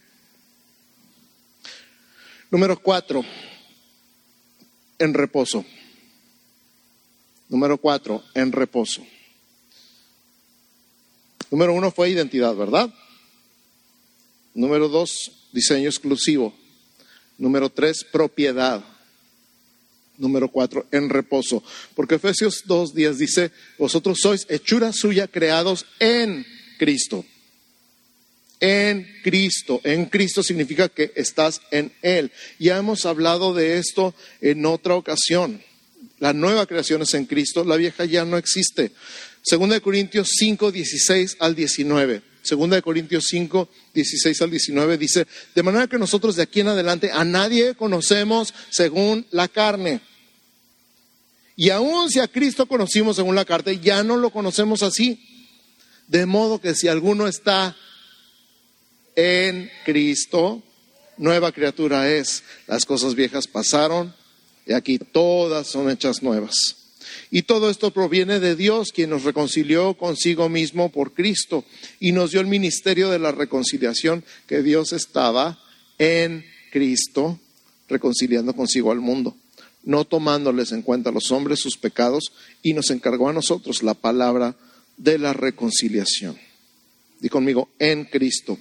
Número 2.51 2.77
cuatro, 2.79 3.23
en 4.99 5.13
reposo. 5.13 5.65
Número 7.47 7.77
cuatro, 7.77 8.23
en 8.33 8.51
reposo. 8.51 9.05
Número 11.51 11.73
uno 11.73 11.91
fue 11.91 12.09
identidad, 12.09 12.55
¿verdad? 12.55 12.93
Número 14.55 14.89
dos, 14.89 15.31
diseño 15.51 15.87
exclusivo. 15.87 16.53
Número 17.37 17.69
tres, 17.69 18.03
propiedad 18.03 18.83
número 20.17 20.49
cuatro, 20.49 20.85
en 20.91 21.09
reposo. 21.09 21.63
Porque 21.95 22.15
Efesios 22.15 22.63
2.10 22.65 23.13
dice, 23.15 23.51
vosotros 23.77 24.19
sois 24.21 24.45
hechura 24.49 24.93
suya 24.93 25.27
creados 25.27 25.85
en 25.99 26.45
Cristo. 26.77 27.25
En 28.59 29.07
Cristo. 29.23 29.81
En 29.83 30.05
Cristo 30.05 30.43
significa 30.43 30.89
que 30.89 31.11
estás 31.15 31.61
en 31.71 31.91
Él. 32.01 32.31
Ya 32.59 32.77
hemos 32.77 33.05
hablado 33.05 33.53
de 33.53 33.77
esto 33.77 34.15
en 34.41 34.65
otra 34.65 34.95
ocasión. 34.95 35.61
La 36.19 36.31
nueva 36.33 36.65
creación 36.65 37.01
es 37.01 37.13
en 37.13 37.25
Cristo, 37.25 37.65
la 37.65 37.75
vieja 37.75 38.05
ya 38.05 38.23
no 38.23 38.37
existe. 38.37 38.91
Segunda 39.41 39.75
de 39.75 39.81
Corintios 39.81 40.29
5, 40.37 40.71
16 40.71 41.37
al 41.39 41.53
19. 41.53 42.32
Segunda 42.43 42.75
de 42.75 42.81
Corintios 42.81 43.23
5, 43.29 43.69
16 43.93 44.41
al 44.41 44.51
19 44.51 44.97
dice, 44.97 45.25
de 45.55 45.63
manera 45.63 45.87
que 45.87 45.97
nosotros 45.97 46.35
de 46.35 46.43
aquí 46.43 46.59
en 46.59 46.67
adelante 46.67 47.09
a 47.11 47.23
nadie 47.23 47.73
conocemos 47.73 48.53
según 48.69 49.25
la 49.31 49.47
carne. 49.47 50.01
Y 51.55 51.69
aun 51.69 52.09
si 52.09 52.19
a 52.19 52.27
Cristo 52.27 52.65
conocimos 52.65 53.15
según 53.15 53.35
la 53.35 53.45
carne, 53.45 53.79
ya 53.79 54.03
no 54.03 54.17
lo 54.17 54.29
conocemos 54.29 54.83
así. 54.83 55.19
De 56.07 56.25
modo 56.25 56.59
que 56.59 56.75
si 56.75 56.89
alguno 56.89 57.27
está 57.27 57.77
en 59.15 59.71
Cristo, 59.85 60.61
nueva 61.17 61.53
criatura 61.53 62.09
es. 62.11 62.43
Las 62.67 62.85
cosas 62.85 63.15
viejas 63.15 63.47
pasaron 63.47 64.13
y 64.65 64.73
aquí 64.73 64.97
todas 64.97 65.67
son 65.67 65.89
hechas 65.89 66.21
nuevas. 66.21 66.82
Y 67.35 67.41
todo 67.41 67.71
esto 67.71 67.89
proviene 67.89 68.39
de 68.39 68.55
Dios, 68.55 68.91
quien 68.91 69.09
nos 69.09 69.23
reconcilió 69.23 69.95
consigo 69.95 70.49
mismo 70.49 70.91
por 70.91 71.15
Cristo 71.15 71.65
y 71.99 72.11
nos 72.11 72.29
dio 72.29 72.41
el 72.41 72.45
ministerio 72.45 73.09
de 73.09 73.17
la 73.17 73.31
reconciliación, 73.31 74.23
que 74.45 74.61
Dios 74.61 74.93
estaba 74.93 75.57
en 75.97 76.45
Cristo 76.71 77.39
reconciliando 77.89 78.53
consigo 78.53 78.91
al 78.91 78.99
mundo, 78.99 79.35
no 79.81 80.05
tomándoles 80.05 80.73
en 80.73 80.83
cuenta 80.83 81.09
a 81.09 81.13
los 81.13 81.31
hombres 81.31 81.59
sus 81.59 81.75
pecados, 81.75 82.33
y 82.61 82.75
nos 82.75 82.91
encargó 82.91 83.29
a 83.29 83.33
nosotros 83.33 83.81
la 83.81 83.95
palabra 83.95 84.55
de 84.97 85.17
la 85.17 85.33
reconciliación. 85.33 86.37
Di 87.19 87.29
conmigo, 87.29 87.69
en 87.79 88.05
Cristo. 88.05 88.59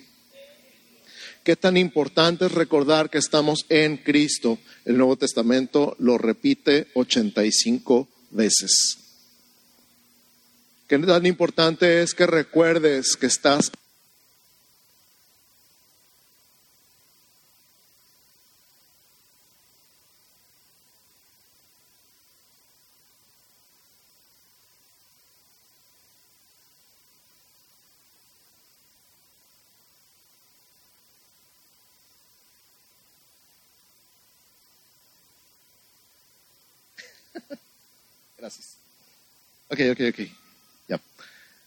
Qué 1.44 1.56
tan 1.56 1.76
importante 1.76 2.46
es 2.46 2.52
recordar 2.52 3.10
que 3.10 3.18
estamos 3.18 3.66
en 3.68 3.98
Cristo. 3.98 4.58
El 4.86 4.96
Nuevo 4.96 5.16
Testamento 5.16 5.94
lo 5.98 6.16
repite 6.16 6.86
85 6.94 8.08
veces. 8.32 8.98
Qué 10.88 10.98
tan 10.98 11.26
importante 11.26 12.02
es 12.02 12.12
que 12.14 12.26
recuerdes 12.26 13.16
que 13.16 13.26
estás 13.26 13.70
Gracias. 38.42 38.76
Ok, 39.72 39.80
ok, 39.92 40.00
ok. 40.10 40.28
Ya. 40.86 41.00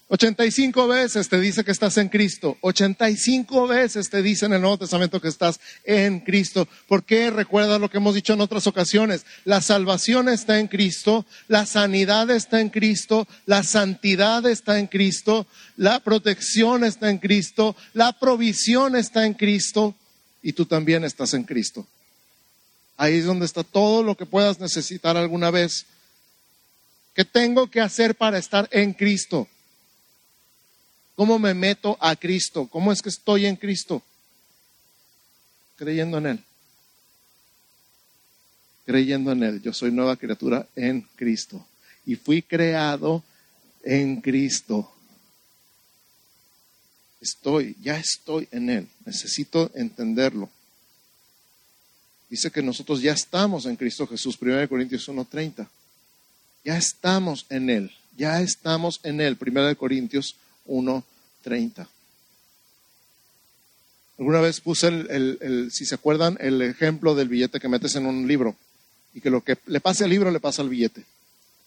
85 0.09 0.87
veces 0.87 1.27
te 1.27 1.39
dice 1.39 1.63
que 1.63 1.71
estás 1.71 1.97
en 1.97 2.07
Cristo. 2.09 2.55
85 2.61 3.65
veces 3.65 4.11
te 4.11 4.21
dice 4.21 4.45
en 4.45 4.53
el 4.53 4.61
Nuevo 4.61 4.77
Testamento 4.77 5.19
que 5.19 5.27
estás 5.27 5.59
en 5.83 6.19
Cristo. 6.19 6.67
¿Por 6.87 7.03
qué? 7.03 7.31
Recuerda 7.31 7.79
lo 7.79 7.89
que 7.89 7.97
hemos 7.97 8.13
dicho 8.13 8.33
en 8.33 8.41
otras 8.41 8.67
ocasiones. 8.67 9.25
La 9.43 9.59
salvación 9.59 10.29
está 10.29 10.59
en 10.59 10.67
Cristo, 10.67 11.25
la 11.47 11.65
sanidad 11.65 12.29
está 12.29 12.61
en 12.61 12.69
Cristo, 12.69 13.27
la 13.47 13.63
santidad 13.63 14.45
está 14.45 14.77
en 14.77 14.85
Cristo, 14.85 15.47
la 15.75 15.99
protección 15.99 16.83
está 16.83 17.09
en 17.09 17.17
Cristo, 17.17 17.75
la 17.93 18.13
provisión 18.13 18.95
está 18.95 19.25
en 19.25 19.33
Cristo 19.33 19.95
y 20.43 20.53
tú 20.53 20.67
también 20.67 21.03
estás 21.03 21.33
en 21.33 21.43
Cristo. 21.43 21.87
Ahí 22.97 23.15
es 23.15 23.25
donde 23.25 23.47
está 23.47 23.63
todo 23.63 24.03
lo 24.03 24.15
que 24.15 24.27
puedas 24.27 24.59
necesitar 24.59 25.17
alguna 25.17 25.49
vez. 25.49 25.87
¿Qué 27.15 27.23
tengo 27.23 27.67
que 27.71 27.79
hacer 27.79 28.15
para 28.15 28.37
estar 28.37 28.67
en 28.71 28.93
Cristo? 28.93 29.47
¿Cómo 31.15 31.39
me 31.39 31.53
meto 31.53 31.97
a 32.01 32.13
Cristo? 32.17 32.67
¿Cómo 32.67 32.91
es 32.91 33.01
que 33.01 33.07
estoy 33.07 33.45
en 33.45 33.55
Cristo? 33.55 34.03
Creyendo 35.77 36.17
en 36.17 36.25
Él. 36.25 36.43
Creyendo 38.85 39.31
en 39.31 39.43
Él. 39.43 39.61
Yo 39.61 39.71
soy 39.71 39.91
nueva 39.91 40.17
criatura 40.17 40.67
en 40.75 41.07
Cristo. 41.15 41.65
Y 42.05 42.17
fui 42.17 42.41
creado 42.41 43.23
en 43.81 44.19
Cristo. 44.19 44.91
Estoy, 47.21 47.77
ya 47.81 47.97
estoy 47.97 48.49
en 48.51 48.69
Él. 48.69 48.89
Necesito 49.05 49.71
entenderlo. 49.73 50.49
Dice 52.29 52.51
que 52.51 52.61
nosotros 52.61 53.01
ya 53.01 53.13
estamos 53.13 53.65
en 53.67 53.77
Cristo 53.77 54.05
Jesús, 54.05 54.37
1 54.41 54.67
Corintios 54.67 55.07
1.30. 55.07 55.65
Ya 56.65 56.77
estamos 56.77 57.45
en 57.49 57.69
Él, 57.69 57.91
ya 58.17 58.41
estamos 58.41 58.99
en 59.03 59.21
Él, 59.21 59.37
1 59.39 59.77
Corintios 59.77 60.35
1.30. 60.67 61.87
Alguna 64.17 64.41
vez 64.41 64.61
puse 64.61 64.87
el, 64.87 65.69
si 65.71 65.85
se 65.85 65.93
acuerdan, 65.93 66.37
el 66.39 66.61
ejemplo 66.63 67.13
del 67.13 67.29
billete 67.29 67.59
que 67.59 67.67
metes 67.67 67.95
en 67.95 68.07
un 68.07 68.27
libro 68.27 68.55
y 69.13 69.21
que 69.21 69.29
lo 69.29 69.43
que 69.43 69.57
le 69.67 69.79
pase 69.79 70.05
al 70.05 70.09
libro 70.09 70.31
le 70.31 70.39
pasa 70.39 70.63
al 70.63 70.69
billete. 70.69 71.03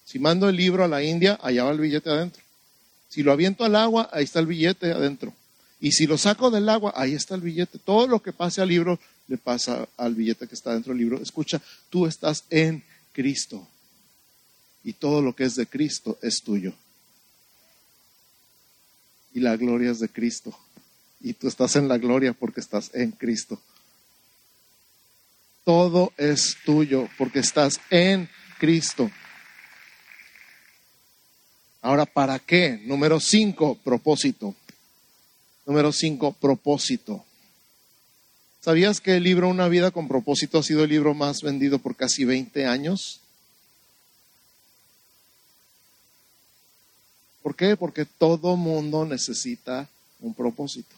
Si 0.04 0.18
mando 0.18 0.48
el 0.48 0.56
libro 0.56 0.82
a 0.82 0.88
la 0.88 1.02
India, 1.02 1.38
allá 1.42 1.62
va 1.62 1.70
el 1.70 1.78
billete 1.78 2.11
adentro. 2.11 2.42
Si 3.08 3.22
lo 3.22 3.30
aviento 3.30 3.64
al 3.64 3.76
agua, 3.76 4.08
ahí 4.12 4.24
está 4.24 4.40
el 4.40 4.46
billete 4.46 4.90
adentro. 4.90 5.32
Y 5.80 5.92
si 5.92 6.08
lo 6.08 6.18
saco 6.18 6.50
del 6.50 6.68
agua, 6.68 6.92
ahí 6.96 7.14
está 7.14 7.37
el 7.37 7.42
billete. 7.42 7.78
Todo 7.78 8.08
lo 8.08 8.20
que 8.20 8.32
pase 8.32 8.62
al 8.62 8.68
libro 8.68 8.98
le 9.28 9.38
pasa 9.38 9.87
al 9.96 10.16
billete 10.16 10.48
que 10.48 10.56
está 10.56 10.72
dentro 10.72 10.92
del 10.92 10.98
libro. 10.98 11.22
Escucha, 11.22 11.61
tú 11.88 12.06
estás 12.06 12.44
en 12.50 12.82
Cristo. 13.12 13.68
Y 14.88 14.94
todo 14.94 15.20
lo 15.20 15.37
que 15.37 15.44
es 15.44 15.55
de 15.55 15.66
Cristo 15.66 16.18
es 16.22 16.40
tuyo. 16.42 16.72
Y 19.35 19.40
la 19.40 19.55
gloria 19.55 19.90
es 19.90 19.98
de 19.98 20.09
Cristo. 20.09 20.59
Y 21.20 21.35
tú 21.35 21.46
estás 21.46 21.77
en 21.77 21.88
la 21.88 21.98
gloria 21.98 22.33
porque 22.33 22.61
estás 22.61 22.90
en 22.94 23.11
Cristo. 23.11 23.61
Todo 25.62 26.14
es 26.16 26.57
tuyo 26.64 27.07
porque 27.18 27.40
estás 27.40 27.79
en 27.90 28.31
Cristo. 28.59 29.11
Ahora, 31.83 32.07
¿para 32.07 32.38
qué? 32.38 32.81
Número 32.87 33.20
cinco, 33.20 33.74
propósito. 33.85 34.55
Número 35.66 35.92
cinco, 35.92 36.33
propósito. 36.33 37.27
¿Sabías 38.62 39.03
que 39.03 39.18
el 39.18 39.24
libro 39.24 39.51
Una 39.51 39.68
vida 39.68 39.90
con 39.90 40.09
propósito 40.09 40.57
ha 40.57 40.62
sido 40.62 40.83
el 40.85 40.88
libro 40.88 41.12
más 41.12 41.42
vendido 41.42 41.79
por 41.79 41.94
casi 41.94 42.24
20 42.24 42.64
años? 42.64 43.20
¿Por 47.48 47.56
qué? 47.56 47.78
Porque 47.78 48.04
todo 48.04 48.56
mundo 48.56 49.06
necesita 49.06 49.88
un 50.20 50.34
propósito. 50.34 50.94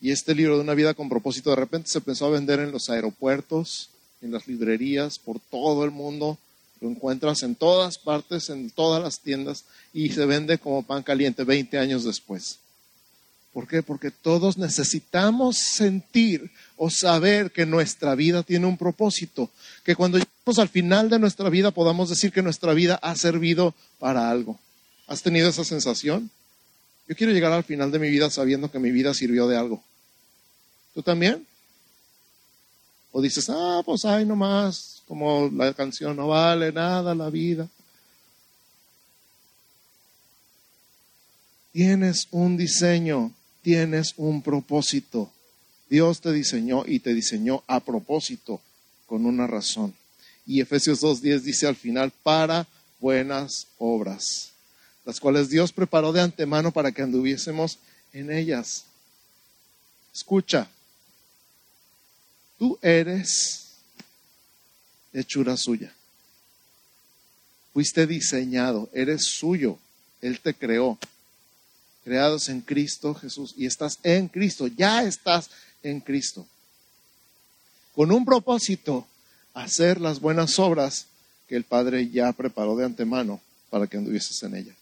Y 0.00 0.12
este 0.12 0.36
libro 0.36 0.54
de 0.54 0.60
una 0.60 0.74
vida 0.74 0.94
con 0.94 1.08
propósito 1.08 1.50
de 1.50 1.56
repente 1.56 1.90
se 1.90 1.98
empezó 1.98 2.26
a 2.26 2.30
vender 2.30 2.60
en 2.60 2.70
los 2.70 2.90
aeropuertos, 2.90 3.90
en 4.22 4.30
las 4.30 4.46
librerías, 4.46 5.18
por 5.18 5.40
todo 5.40 5.84
el 5.84 5.90
mundo. 5.90 6.38
Lo 6.80 6.88
encuentras 6.88 7.42
en 7.42 7.56
todas 7.56 7.98
partes, 7.98 8.50
en 8.50 8.70
todas 8.70 9.02
las 9.02 9.18
tiendas 9.18 9.64
y 9.92 10.10
se 10.10 10.24
vende 10.26 10.58
como 10.58 10.84
pan 10.84 11.02
caliente 11.02 11.42
20 11.42 11.76
años 11.78 12.04
después. 12.04 12.60
¿Por 13.52 13.66
qué? 13.66 13.82
Porque 13.82 14.10
todos 14.10 14.58
necesitamos 14.58 15.58
sentir 15.58 16.50
o 16.76 16.88
saber 16.88 17.50
que 17.50 17.66
nuestra 17.66 18.14
vida 18.14 18.42
tiene 18.42 18.66
un 18.66 18.76
propósito, 18.76 19.50
que 19.84 19.96
cuando 19.96 20.18
lleguemos 20.18 20.58
al 20.58 20.68
final 20.68 21.10
de 21.10 21.18
nuestra 21.18 21.48
vida 21.50 21.72
podamos 21.72 22.08
decir 22.08 22.32
que 22.32 22.42
nuestra 22.42 22.74
vida 22.74 22.94
ha 23.02 23.16
servido 23.16 23.74
para 23.98 24.30
algo. 24.30 24.58
¿Has 25.08 25.22
tenido 25.22 25.48
esa 25.48 25.64
sensación? 25.64 26.30
Yo 27.08 27.16
quiero 27.16 27.32
llegar 27.32 27.52
al 27.52 27.64
final 27.64 27.90
de 27.90 27.98
mi 27.98 28.08
vida 28.08 28.30
sabiendo 28.30 28.70
que 28.70 28.78
mi 28.78 28.92
vida 28.92 29.14
sirvió 29.14 29.48
de 29.48 29.56
algo. 29.56 29.82
¿Tú 30.94 31.02
también? 31.02 31.44
O 33.10 33.20
dices, 33.20 33.50
ah, 33.50 33.82
pues 33.84 34.04
ay, 34.04 34.24
nomás, 34.24 35.02
como 35.08 35.50
la 35.52 35.74
canción 35.74 36.16
no 36.16 36.28
vale 36.28 36.70
nada 36.70 37.16
la 37.16 37.30
vida. 37.30 37.68
Tienes 41.72 42.28
un 42.30 42.56
diseño 42.56 43.32
tienes 43.62 44.14
un 44.16 44.42
propósito. 44.42 45.30
Dios 45.88 46.20
te 46.20 46.32
diseñó 46.32 46.84
y 46.86 47.00
te 47.00 47.14
diseñó 47.14 47.62
a 47.66 47.80
propósito, 47.80 48.60
con 49.06 49.26
una 49.26 49.46
razón. 49.46 49.94
Y 50.46 50.60
Efesios 50.60 51.02
2.10 51.02 51.40
dice 51.40 51.66
al 51.66 51.76
final, 51.76 52.12
para 52.22 52.66
buenas 53.00 53.66
obras, 53.78 54.52
las 55.04 55.18
cuales 55.18 55.48
Dios 55.48 55.72
preparó 55.72 56.12
de 56.12 56.20
antemano 56.20 56.70
para 56.70 56.92
que 56.92 57.02
anduviésemos 57.02 57.78
en 58.12 58.30
ellas. 58.30 58.84
Escucha, 60.14 60.68
tú 62.58 62.78
eres 62.82 63.70
hechura 65.12 65.56
suya. 65.56 65.92
Fuiste 67.72 68.06
diseñado, 68.06 68.88
eres 68.92 69.24
suyo, 69.24 69.78
Él 70.20 70.40
te 70.40 70.54
creó 70.54 70.98
creados 72.04 72.48
en 72.48 72.60
Cristo 72.60 73.14
Jesús 73.14 73.54
y 73.56 73.66
estás 73.66 73.98
en 74.02 74.28
Cristo, 74.28 74.66
ya 74.66 75.02
estás 75.02 75.50
en 75.82 76.00
Cristo. 76.00 76.46
Con 77.94 78.12
un 78.12 78.24
propósito 78.24 79.06
hacer 79.54 80.00
las 80.00 80.20
buenas 80.20 80.58
obras 80.58 81.06
que 81.48 81.56
el 81.56 81.64
Padre 81.64 82.08
ya 82.08 82.32
preparó 82.32 82.76
de 82.76 82.84
antemano 82.84 83.40
para 83.68 83.86
que 83.86 83.96
anduvieses 83.96 84.42
en 84.42 84.56
ella. 84.56 84.74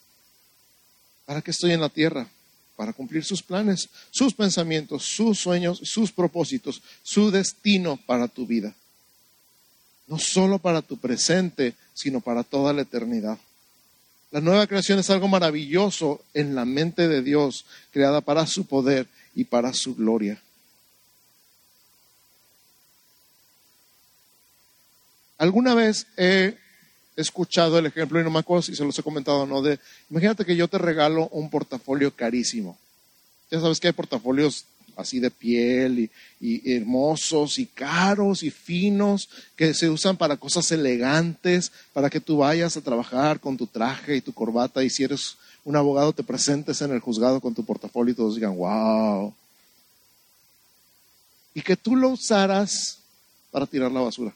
¿Para 1.25 1.43
qué 1.43 1.51
estoy 1.51 1.73
en 1.73 1.81
la 1.81 1.89
tierra? 1.89 2.29
Para 2.77 2.93
cumplir 2.93 3.25
sus 3.25 3.43
planes, 3.43 3.89
sus 4.11 4.35
pensamientos, 4.35 5.05
sus 5.05 5.39
sueños, 5.39 5.81
sus 5.83 6.13
propósitos, 6.13 6.83
su 7.03 7.31
destino 7.31 7.99
para 8.07 8.29
tu 8.29 8.47
vida. 8.47 8.75
No 10.07 10.19
solo 10.19 10.59
para 10.59 10.81
tu 10.81 10.97
presente, 10.97 11.75
sino 11.93 12.21
para 12.21 12.45
toda 12.45 12.73
la 12.73 12.83
eternidad. 12.83 13.39
La 14.31 14.41
nueva 14.41 14.67
creación 14.67 14.99
es 14.99 15.09
algo 15.09 15.27
maravilloso 15.27 16.23
en 16.35 16.55
la 16.55 16.65
mente 16.65 17.09
de 17.09 17.23
Dios, 17.23 17.65
creada 17.91 18.21
para 18.21 18.47
su 18.47 18.67
poder 18.67 19.07
y 19.35 19.45
para 19.45 19.73
su 19.73 19.95
gloria. 19.95 20.41
Alguna 25.39 25.75
vez 25.75 26.07
he 26.17 26.59
escuchado 27.17 27.79
el 27.79 27.87
ejemplo, 27.87 28.21
y 28.21 28.25
no 28.25 28.31
me 28.31 28.41
acuerdo 28.41 28.63
si 28.63 28.77
se 28.77 28.85
los 28.85 28.99
he 28.99 29.03
comentado 29.03 29.39
o 29.39 29.47
no, 29.47 29.63
de, 29.63 29.81
imagínate 30.11 30.45
que 30.45 30.57
yo 30.57 30.69
te 30.69 30.79
regalo 30.79 31.29
un 31.29 31.49
portafolio 31.49 32.15
carísimo. 32.15 32.79
Ya 33.51 33.61
sabes 33.61 33.81
que 33.81 33.87
hay 33.87 33.93
portafolios 33.93 34.67
así 34.99 35.21
de 35.21 35.31
piel 35.31 36.11
y, 36.41 36.73
hermosos 36.75 37.59
y 37.59 37.67
caros 37.67 38.43
y 38.43 38.51
finos 38.51 39.29
que 39.57 39.73
se 39.73 39.89
usan 39.89 40.17
para 40.17 40.37
cosas 40.37 40.71
elegantes, 40.73 41.73
para 41.93 42.11
que 42.11 42.21
tú 42.21 42.39
vayas 42.39 42.77
a 42.77 42.81
trabajar 42.81 43.39
con 43.39 43.57
tu 43.57 43.67
traje 43.67 44.17
y 44.17 44.21
tu 44.21 44.35
corbata 44.35 44.83
y 44.83 44.91
si 44.91 45.05
eres 45.05 45.37
un 45.65 45.77
abogado 45.77 46.13
te 46.13 46.25
presentes 46.25 46.83
en 46.83 46.93
el 46.93 47.01
juzgado 47.01 47.41
con 47.41 47.55
tu 47.55 47.65
portafolio 47.65 48.13
y 48.13 48.17
todos 48.17 48.35
digan, 48.35 48.57
wow. 48.57 49.33
Y 51.55 51.63
que 51.63 51.77
tú 51.77 51.95
lo 51.95 52.11
usaras 52.11 52.99
para 53.53 53.67
tirar 53.67 53.93
la 53.93 54.01
basura. 54.01 54.35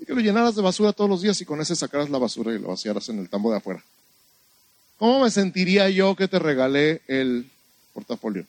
Y 0.00 0.04
que 0.04 0.14
lo 0.14 0.20
llenaras 0.20 0.56
de 0.56 0.62
basura 0.62 0.92
todos 0.92 1.10
los 1.10 1.22
días 1.22 1.40
y 1.40 1.44
con 1.44 1.60
ese 1.60 1.76
sacaras 1.76 2.10
la 2.10 2.18
basura 2.18 2.52
y 2.52 2.58
lo 2.58 2.68
vaciaras 2.68 3.08
en 3.08 3.20
el 3.20 3.28
tambo 3.28 3.52
de 3.52 3.58
afuera. 3.58 3.84
¿Cómo 4.96 5.22
me 5.22 5.30
sentiría 5.30 5.88
yo 5.90 6.16
que 6.16 6.26
te 6.26 6.40
regalé 6.40 7.02
el 7.06 7.50
portafolio. 7.98 8.46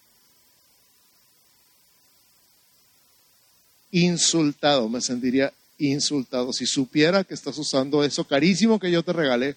Insultado, 3.90 4.88
me 4.88 5.02
sentiría 5.02 5.52
insultado 5.80 6.54
si 6.54 6.68
supiera 6.68 7.24
que 7.24 7.34
estás 7.34 7.58
usando 7.58 8.04
eso 8.04 8.24
carísimo 8.28 8.80
que 8.80 8.92
yo 8.92 9.02
te 9.02 9.12
regalé 9.12 9.56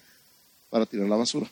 para 0.71 0.87
tirar 0.87 1.07
la 1.07 1.17
basura. 1.17 1.47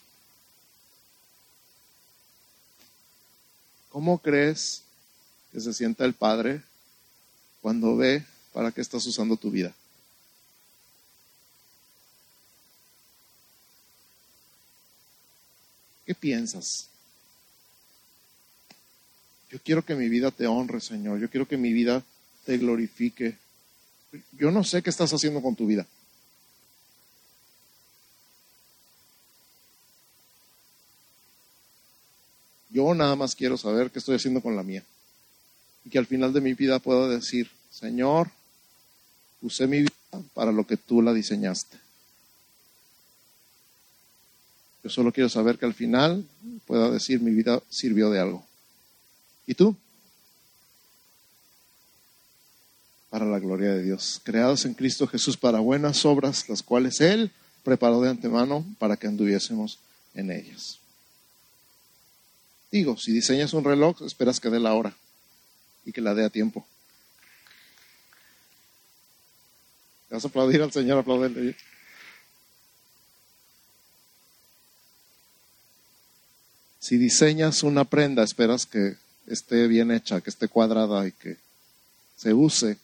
¿Cómo 3.90 4.18
crees 4.18 4.82
que 5.52 5.60
se 5.60 5.72
sienta 5.72 6.04
el 6.04 6.14
Padre 6.14 6.64
cuando 7.62 7.96
ve 7.96 8.26
para 8.54 8.72
qué 8.72 8.82
estás 8.82 9.06
usando 9.06 9.38
tu 9.38 9.52
vida? 9.52 9.72
¿Qué 16.08 16.16
piensas? 16.16 16.91
Yo 19.52 19.60
quiero 19.62 19.84
que 19.84 19.96
mi 19.96 20.08
vida 20.08 20.32
te 20.32 20.48
honre, 20.48 20.80
Señor. 20.80 21.20
Yo 21.20 21.30
quiero 21.30 21.46
que 21.46 21.58
mi 21.58 21.74
vida 21.74 22.02
te 22.46 22.58
glorifique. 22.58 23.38
Yo 24.32 24.50
no 24.50 24.64
sé 24.64 24.82
qué 24.82 24.90
estás 24.90 25.12
haciendo 25.12 25.42
con 25.42 25.56
tu 25.56 25.68
vida. 25.68 25.86
Yo 32.70 32.94
nada 32.96 33.18
más 33.18 33.36
quiero 33.36 33.58
saber 33.58 33.92
qué 33.92 34.00
estoy 34.00 34.16
haciendo 34.16 34.40
con 34.40 34.56
la 34.56 34.64
mía. 34.64 34.86
Y 35.84 35.90
que 35.90 36.00
al 36.00 36.06
final 36.06 36.32
de 36.32 36.40
mi 36.40 36.54
vida 36.54 36.80
pueda 36.80 37.10
decir, 37.10 37.52
Señor, 37.70 38.30
usé 39.42 39.68
mi 39.68 39.80
vida 39.80 39.92
para 40.34 40.54
lo 40.54 40.66
que 40.66 40.78
tú 40.78 41.02
la 41.02 41.14
diseñaste. 41.14 41.78
Yo 44.82 44.90
solo 44.90 45.12
quiero 45.12 45.28
saber 45.28 45.58
que 45.58 45.66
al 45.66 45.74
final 45.74 46.26
pueda 46.66 46.90
decir 46.90 47.20
mi 47.20 47.32
vida 47.32 47.62
sirvió 47.70 48.10
de 48.10 48.22
algo. 48.22 48.51
¿Y 49.46 49.54
tú? 49.54 49.76
Para 53.10 53.26
la 53.26 53.40
gloria 53.40 53.72
de 53.74 53.84
Dios, 53.84 54.22
creados 54.24 54.66
en 54.66 54.74
Cristo 54.74 55.08
Jesús 55.08 55.36
para 55.36 55.60
buenas 55.60 56.06
obras, 56.06 56.48
las 56.48 56.64
cuales 56.64 57.02
Él 57.02 57.32
preparó 57.64 58.02
de 58.02 58.10
antemano 58.10 58.66
para 58.80 58.98
que 58.98 59.08
anduviésemos 59.08 59.80
en 60.14 60.32
ellas. 60.32 60.80
Digo, 62.72 62.98
si 62.98 63.12
diseñas 63.12 63.54
un 63.54 63.66
reloj, 63.66 64.02
esperas 64.04 64.40
que 64.40 64.50
dé 64.50 64.60
la 64.60 64.74
hora 64.74 64.96
y 65.86 65.92
que 65.92 66.02
la 66.02 66.14
dé 66.14 66.24
a 66.24 66.30
tiempo. 66.30 66.66
vas 70.10 70.26
a 70.26 70.28
aplaudir 70.28 70.62
al 70.62 70.72
Señor? 70.72 71.00
Aplaudirle. 71.00 71.56
Si 76.80 76.98
diseñas 76.98 77.64
una 77.64 77.86
prenda, 77.86 78.24
esperas 78.24 78.66
que 78.66 78.98
esté 79.28 79.68
bien 79.68 79.92
hecha, 79.92 80.22
que 80.22 80.30
esté 80.30 80.48
cuadrada 80.48 81.08
y 81.08 81.12
que 81.12 81.38
se 82.18 82.34
use. 82.34 82.78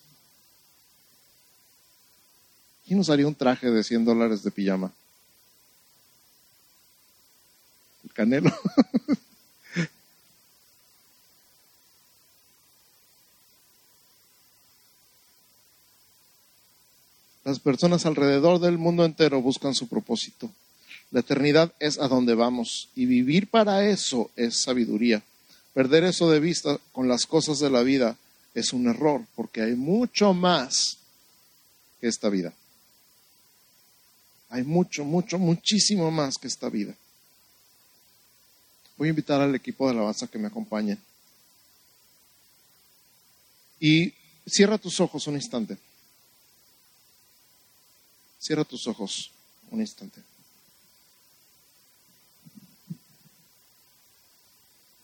¿Quién 2.86 3.00
usaría 3.00 3.28
un 3.28 3.36
traje 3.36 3.70
de 3.70 3.84
100 3.84 4.06
dólares 4.06 4.44
de 4.44 4.52
pijama? 4.52 4.94
El 8.04 8.14
canelo. 8.14 8.52
Las 17.48 17.60
personas 17.60 18.06
alrededor 18.06 18.60
del 18.60 18.78
mundo 18.78 19.06
entero 19.06 19.42
buscan 19.42 19.74
su 19.74 19.88
propósito. 19.88 20.52
La 21.12 21.22
eternidad 21.22 21.72
es 21.80 21.98
a 21.98 22.10
donde 22.10 22.36
vamos 22.36 22.90
y 22.94 23.06
vivir 23.06 23.50
para 23.50 23.88
eso 23.88 24.30
es 24.36 24.58
sabiduría. 24.58 25.24
Perder 25.78 26.06
eso 26.06 26.28
de 26.32 26.40
vista 26.40 26.80
con 26.92 27.08
las 27.08 27.28
cosas 27.28 27.60
de 27.60 27.70
la 27.70 27.84
vida 27.84 28.18
es 28.56 28.74
un 28.74 28.88
error, 28.88 29.24
porque 29.36 29.62
hay 29.62 29.76
mucho 29.76 30.34
más 30.34 30.98
que 32.02 32.08
esta 32.08 32.30
vida. 32.30 32.52
Hay 34.50 34.64
mucho, 34.64 35.06
mucho, 35.06 35.38
muchísimo 35.38 36.10
más 36.10 36.40
que 36.40 36.48
esta 36.48 36.68
vida. 36.70 36.96
Voy 38.98 39.10
a 39.10 39.12
invitar 39.12 39.40
al 39.40 39.54
equipo 39.54 39.86
de 39.86 39.92
alabanza 39.92 40.26
que 40.26 40.40
me 40.40 40.48
acompañe. 40.48 40.98
Y 43.80 44.16
cierra 44.48 44.80
tus 44.80 45.00
ojos 45.00 45.28
un 45.28 45.36
instante. 45.36 45.78
Cierra 48.40 48.64
tus 48.64 48.88
ojos 48.88 49.30
un 49.70 49.82
instante. 49.82 50.24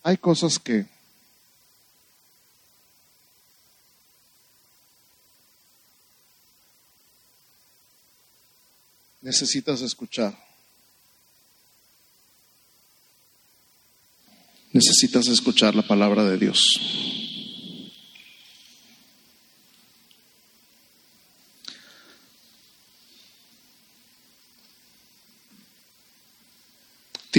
Hay 0.03 0.17
cosas 0.17 0.59
que 0.59 0.85
necesitas 9.21 9.81
escuchar. 9.81 10.37
Necesitas 14.73 15.27
escuchar 15.27 15.75
la 15.75 15.87
palabra 15.87 16.25
de 16.25 16.37
Dios. 16.37 17.12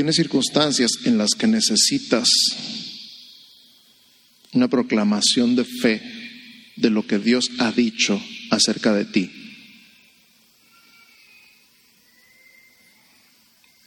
Tienes 0.05 0.17
circunstancias 0.17 0.99
en 1.07 1.17
las 1.17 1.31
que 1.31 1.47
necesitas 1.47 2.29
una 4.53 4.69
proclamación 4.69 5.57
de 5.57 5.65
fe 5.65 6.03
de 6.77 6.91
lo 6.91 7.07
que 7.07 7.19
Dios 7.19 7.47
ha 7.59 7.73
dicho 7.73 8.23
acerca 8.51 8.93
de 8.93 9.07
ti. 9.07 9.31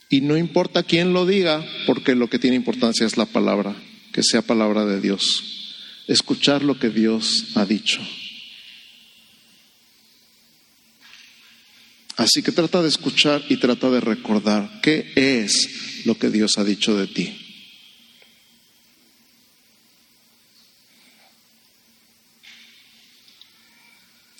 Y 0.09 0.21
no 0.21 0.35
importa 0.37 0.81
quién 0.81 1.13
lo 1.13 1.27
diga, 1.27 1.63
porque 1.85 2.15
lo 2.15 2.31
que 2.31 2.39
tiene 2.39 2.55
importancia 2.55 3.05
es 3.05 3.15
la 3.15 3.27
palabra, 3.27 3.75
que 4.11 4.23
sea 4.23 4.41
palabra 4.41 4.87
de 4.87 4.99
Dios. 4.99 5.43
Escuchar 6.07 6.63
lo 6.63 6.79
que 6.79 6.89
Dios 6.89 7.49
ha 7.53 7.63
dicho. 7.63 8.01
Así 12.15 12.41
que 12.41 12.51
trata 12.51 12.81
de 12.81 12.87
escuchar 12.87 13.43
y 13.49 13.57
trata 13.57 13.91
de 13.91 14.01
recordar 14.01 14.79
qué 14.81 15.11
es 15.15 15.96
lo 16.07 16.17
que 16.17 16.29
Dios 16.29 16.57
ha 16.57 16.63
dicho 16.63 16.95
de 16.97 17.05
ti. 17.05 17.37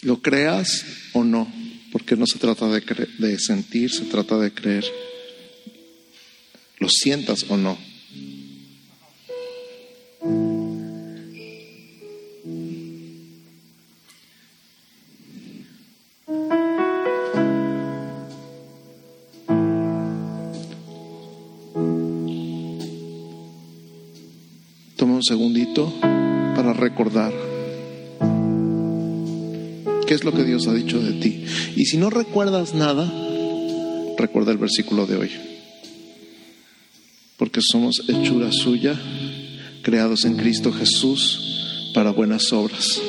Lo 0.01 0.22
creas 0.22 0.86
o 1.11 1.26
no, 1.26 1.51
porque 1.91 2.15
no 2.15 2.26
se 2.26 2.39
trata 2.39 2.70
de, 2.70 2.80
de 3.18 3.38
sentir, 3.38 3.91
se 3.91 4.05
trata 4.05 4.38
de 4.38 4.53
creer. 4.53 4.86
Lo 6.80 6.88
sientas 6.88 7.45
o 7.49 7.57
no. 7.57 7.78
Segundito 25.28 25.93
para 26.01 26.73
recordar 26.73 27.34
qué 30.07 30.13
es 30.13 30.23
lo 30.23 30.32
que 30.32 30.43
Dios 30.43 30.67
ha 30.67 30.73
dicho 30.73 30.99
de 30.99 31.13
ti. 31.13 31.45
Y 31.75 31.86
si 31.86 31.97
no 31.97 32.09
recuerdas 32.09 32.73
nada, 32.73 33.11
recuerda 34.17 34.51
el 34.51 34.57
versículo 34.57 35.05
de 35.05 35.17
hoy. 35.17 35.32
Porque 37.38 37.59
somos 37.61 38.03
hechura 38.07 38.51
suya, 38.51 38.99
creados 39.84 40.25
en 40.25 40.38
Cristo 40.38 40.71
Jesús 40.71 41.91
para 41.93 42.11
buenas 42.11 42.51
obras, 42.53 43.01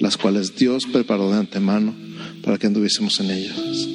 las 0.00 0.16
cuales 0.16 0.56
Dios 0.56 0.84
preparó 0.90 1.30
de 1.30 1.38
antemano 1.38 1.94
para 2.42 2.56
que 2.56 2.68
anduviésemos 2.68 3.18
en 3.20 3.30
ellas. 3.30 3.91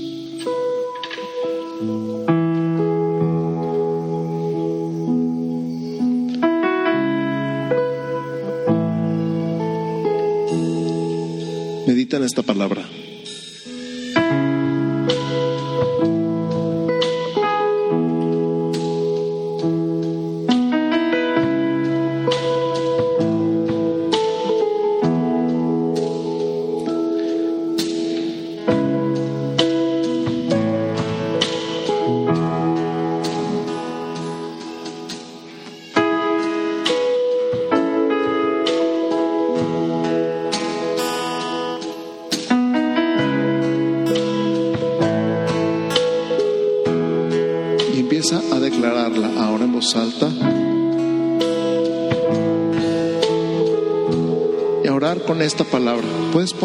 Medita 12.08 12.18
en 12.20 12.24
esta 12.24 12.42
palabra. 12.42 12.86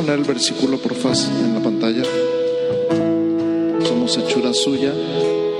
Poner 0.03 0.19
el 0.19 0.25
versículo 0.25 0.79
por 0.79 0.97
faz 0.97 1.29
en 1.29 1.55
la 1.55 1.61
pantalla? 1.61 2.03
Somos 3.87 4.19
hechura 4.19 4.53
suya, 4.53 4.93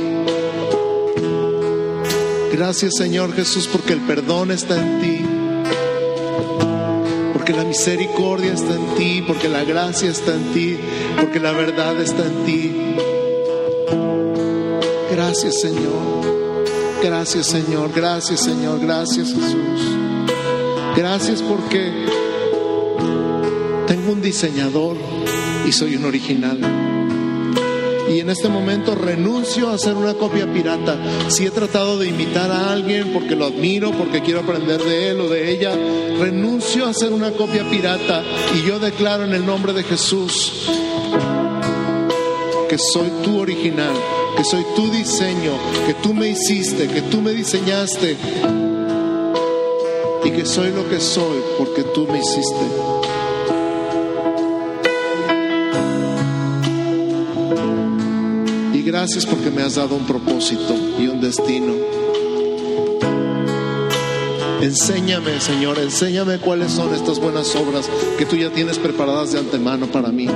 Gracias, 2.52 2.94
Señor 2.98 3.34
Jesús, 3.34 3.68
porque 3.72 3.94
el 3.94 4.02
perdón 4.02 4.52
está 4.52 4.82
en 4.82 5.02
ti. 5.02 5.26
Porque 7.34 7.54
la 7.54 7.64
misericordia 7.64 8.54
está 8.54 8.74
en 8.74 8.96
ti, 8.96 9.24
porque 9.26 9.50
la 9.50 9.64
gracia 9.64 10.10
está 10.10 10.34
en 10.34 10.54
ti, 10.54 10.78
porque 11.20 11.40
la 11.40 11.52
verdad 11.52 12.00
está 12.02 12.26
en 12.26 12.46
ti. 12.46 12.76
Gracias, 15.12 15.62
Señor. 15.62 16.16
Gracias 17.06 17.46
Señor, 17.46 17.92
gracias 17.94 18.40
Señor, 18.40 18.80
gracias 18.80 19.28
Jesús. 19.28 19.96
Gracias 20.98 21.44
porque 21.44 22.06
tengo 23.86 24.14
un 24.14 24.22
diseñador 24.24 24.98
y 25.68 25.72
soy 25.72 25.98
un 25.98 26.06
original. 26.06 26.85
En 28.26 28.32
este 28.32 28.50
momento 28.50 28.96
renuncio 28.96 29.70
a 29.70 29.76
hacer 29.76 29.94
una 29.94 30.16
copia 30.16 30.52
pirata. 30.52 30.98
Si 31.28 31.46
he 31.46 31.52
tratado 31.52 32.00
de 32.00 32.08
imitar 32.08 32.50
a 32.50 32.74
alguien 32.74 33.14
porque 33.14 33.36
lo 33.36 33.46
admiro, 33.46 33.92
porque 33.92 34.24
quiero 34.24 34.40
aprender 34.40 34.84
de 34.84 35.12
él 35.12 35.22
o 35.22 35.30
de 35.30 35.52
ella, 35.52 35.76
renuncio 36.20 36.88
a 36.88 36.90
hacer 36.90 37.14
una 37.14 37.30
copia 37.34 37.70
pirata 37.70 38.24
y 38.56 38.68
yo 38.68 38.80
declaro 38.80 39.26
en 39.26 39.34
el 39.36 39.46
nombre 39.46 39.74
de 39.74 39.84
Jesús 39.84 40.68
que 42.68 42.80
soy 42.80 43.12
tu 43.24 43.38
original, 43.38 43.94
que 44.36 44.44
soy 44.44 44.66
tu 44.76 44.90
diseño, 44.90 45.52
que 45.86 45.94
tú 45.94 46.16
me 46.16 46.28
hiciste, 46.28 46.88
que 46.88 47.04
tú 47.04 47.22
me 47.22 47.32
diseñaste 47.32 48.18
y 50.24 50.32
que 50.32 50.46
soy 50.48 50.72
lo 50.72 50.90
que 50.90 51.00
soy 51.00 51.44
porque 51.60 51.84
tú 51.84 52.08
me 52.08 52.18
hiciste. 52.18 52.95
Gracias 59.06 59.28
porque 59.28 59.52
me 59.52 59.62
has 59.62 59.76
dado 59.76 59.96
un 59.96 60.08
propósito 60.08 60.74
y 60.98 61.06
un 61.08 61.22
destino. 61.22 61.74
Enséñame, 64.62 65.40
Señor, 65.40 65.78
enséñame 65.78 66.40
cuáles 66.40 66.72
son 66.72 66.92
estas 66.92 67.20
buenas 67.20 67.56
obras 67.56 67.88
que 68.18 68.26
tú 68.26 68.36
ya 68.36 68.50
tienes 68.50 68.80
preparadas 68.80 69.32
de 69.32 69.38
antemano 69.38 69.86
para 69.86 70.12
mí. 70.12 70.28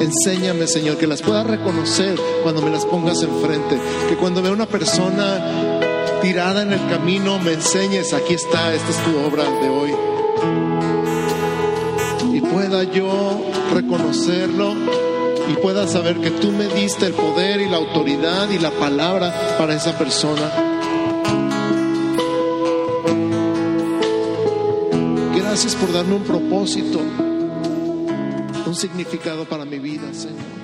Enséñame, 0.00 0.68
Señor, 0.68 0.98
que 0.98 1.08
las 1.08 1.20
pueda 1.20 1.42
reconocer 1.42 2.16
cuando 2.44 2.62
me 2.62 2.70
las 2.70 2.86
pongas 2.86 3.20
enfrente. 3.24 3.76
Que 4.08 4.14
cuando 4.14 4.40
vea 4.40 4.52
una 4.52 4.66
persona 4.66 5.80
tirada 6.22 6.62
en 6.62 6.74
el 6.74 6.88
camino, 6.88 7.40
me 7.40 7.54
enseñes, 7.54 8.12
aquí 8.12 8.34
está, 8.34 8.72
esta 8.72 8.88
es 8.88 8.98
tu 8.98 9.18
obra 9.18 9.42
de 9.50 9.68
hoy. 9.68 9.90
Y 12.36 12.40
pueda 12.40 12.84
yo 12.84 13.44
reconocerlo 13.74 15.11
y 15.48 15.54
pueda 15.54 15.86
saber 15.86 16.20
que 16.20 16.30
tú 16.30 16.52
me 16.52 16.68
diste 16.68 17.06
el 17.06 17.12
poder 17.12 17.60
y 17.60 17.68
la 17.68 17.76
autoridad 17.78 18.50
y 18.50 18.58
la 18.58 18.70
palabra 18.70 19.56
para 19.58 19.74
esa 19.74 19.96
persona. 19.98 20.50
Gracias 25.34 25.74
por 25.74 25.92
darme 25.92 26.14
un 26.14 26.24
propósito, 26.24 27.00
un 28.66 28.74
significado 28.74 29.44
para 29.44 29.64
mi 29.64 29.78
vida, 29.78 30.12
Señor. 30.14 30.61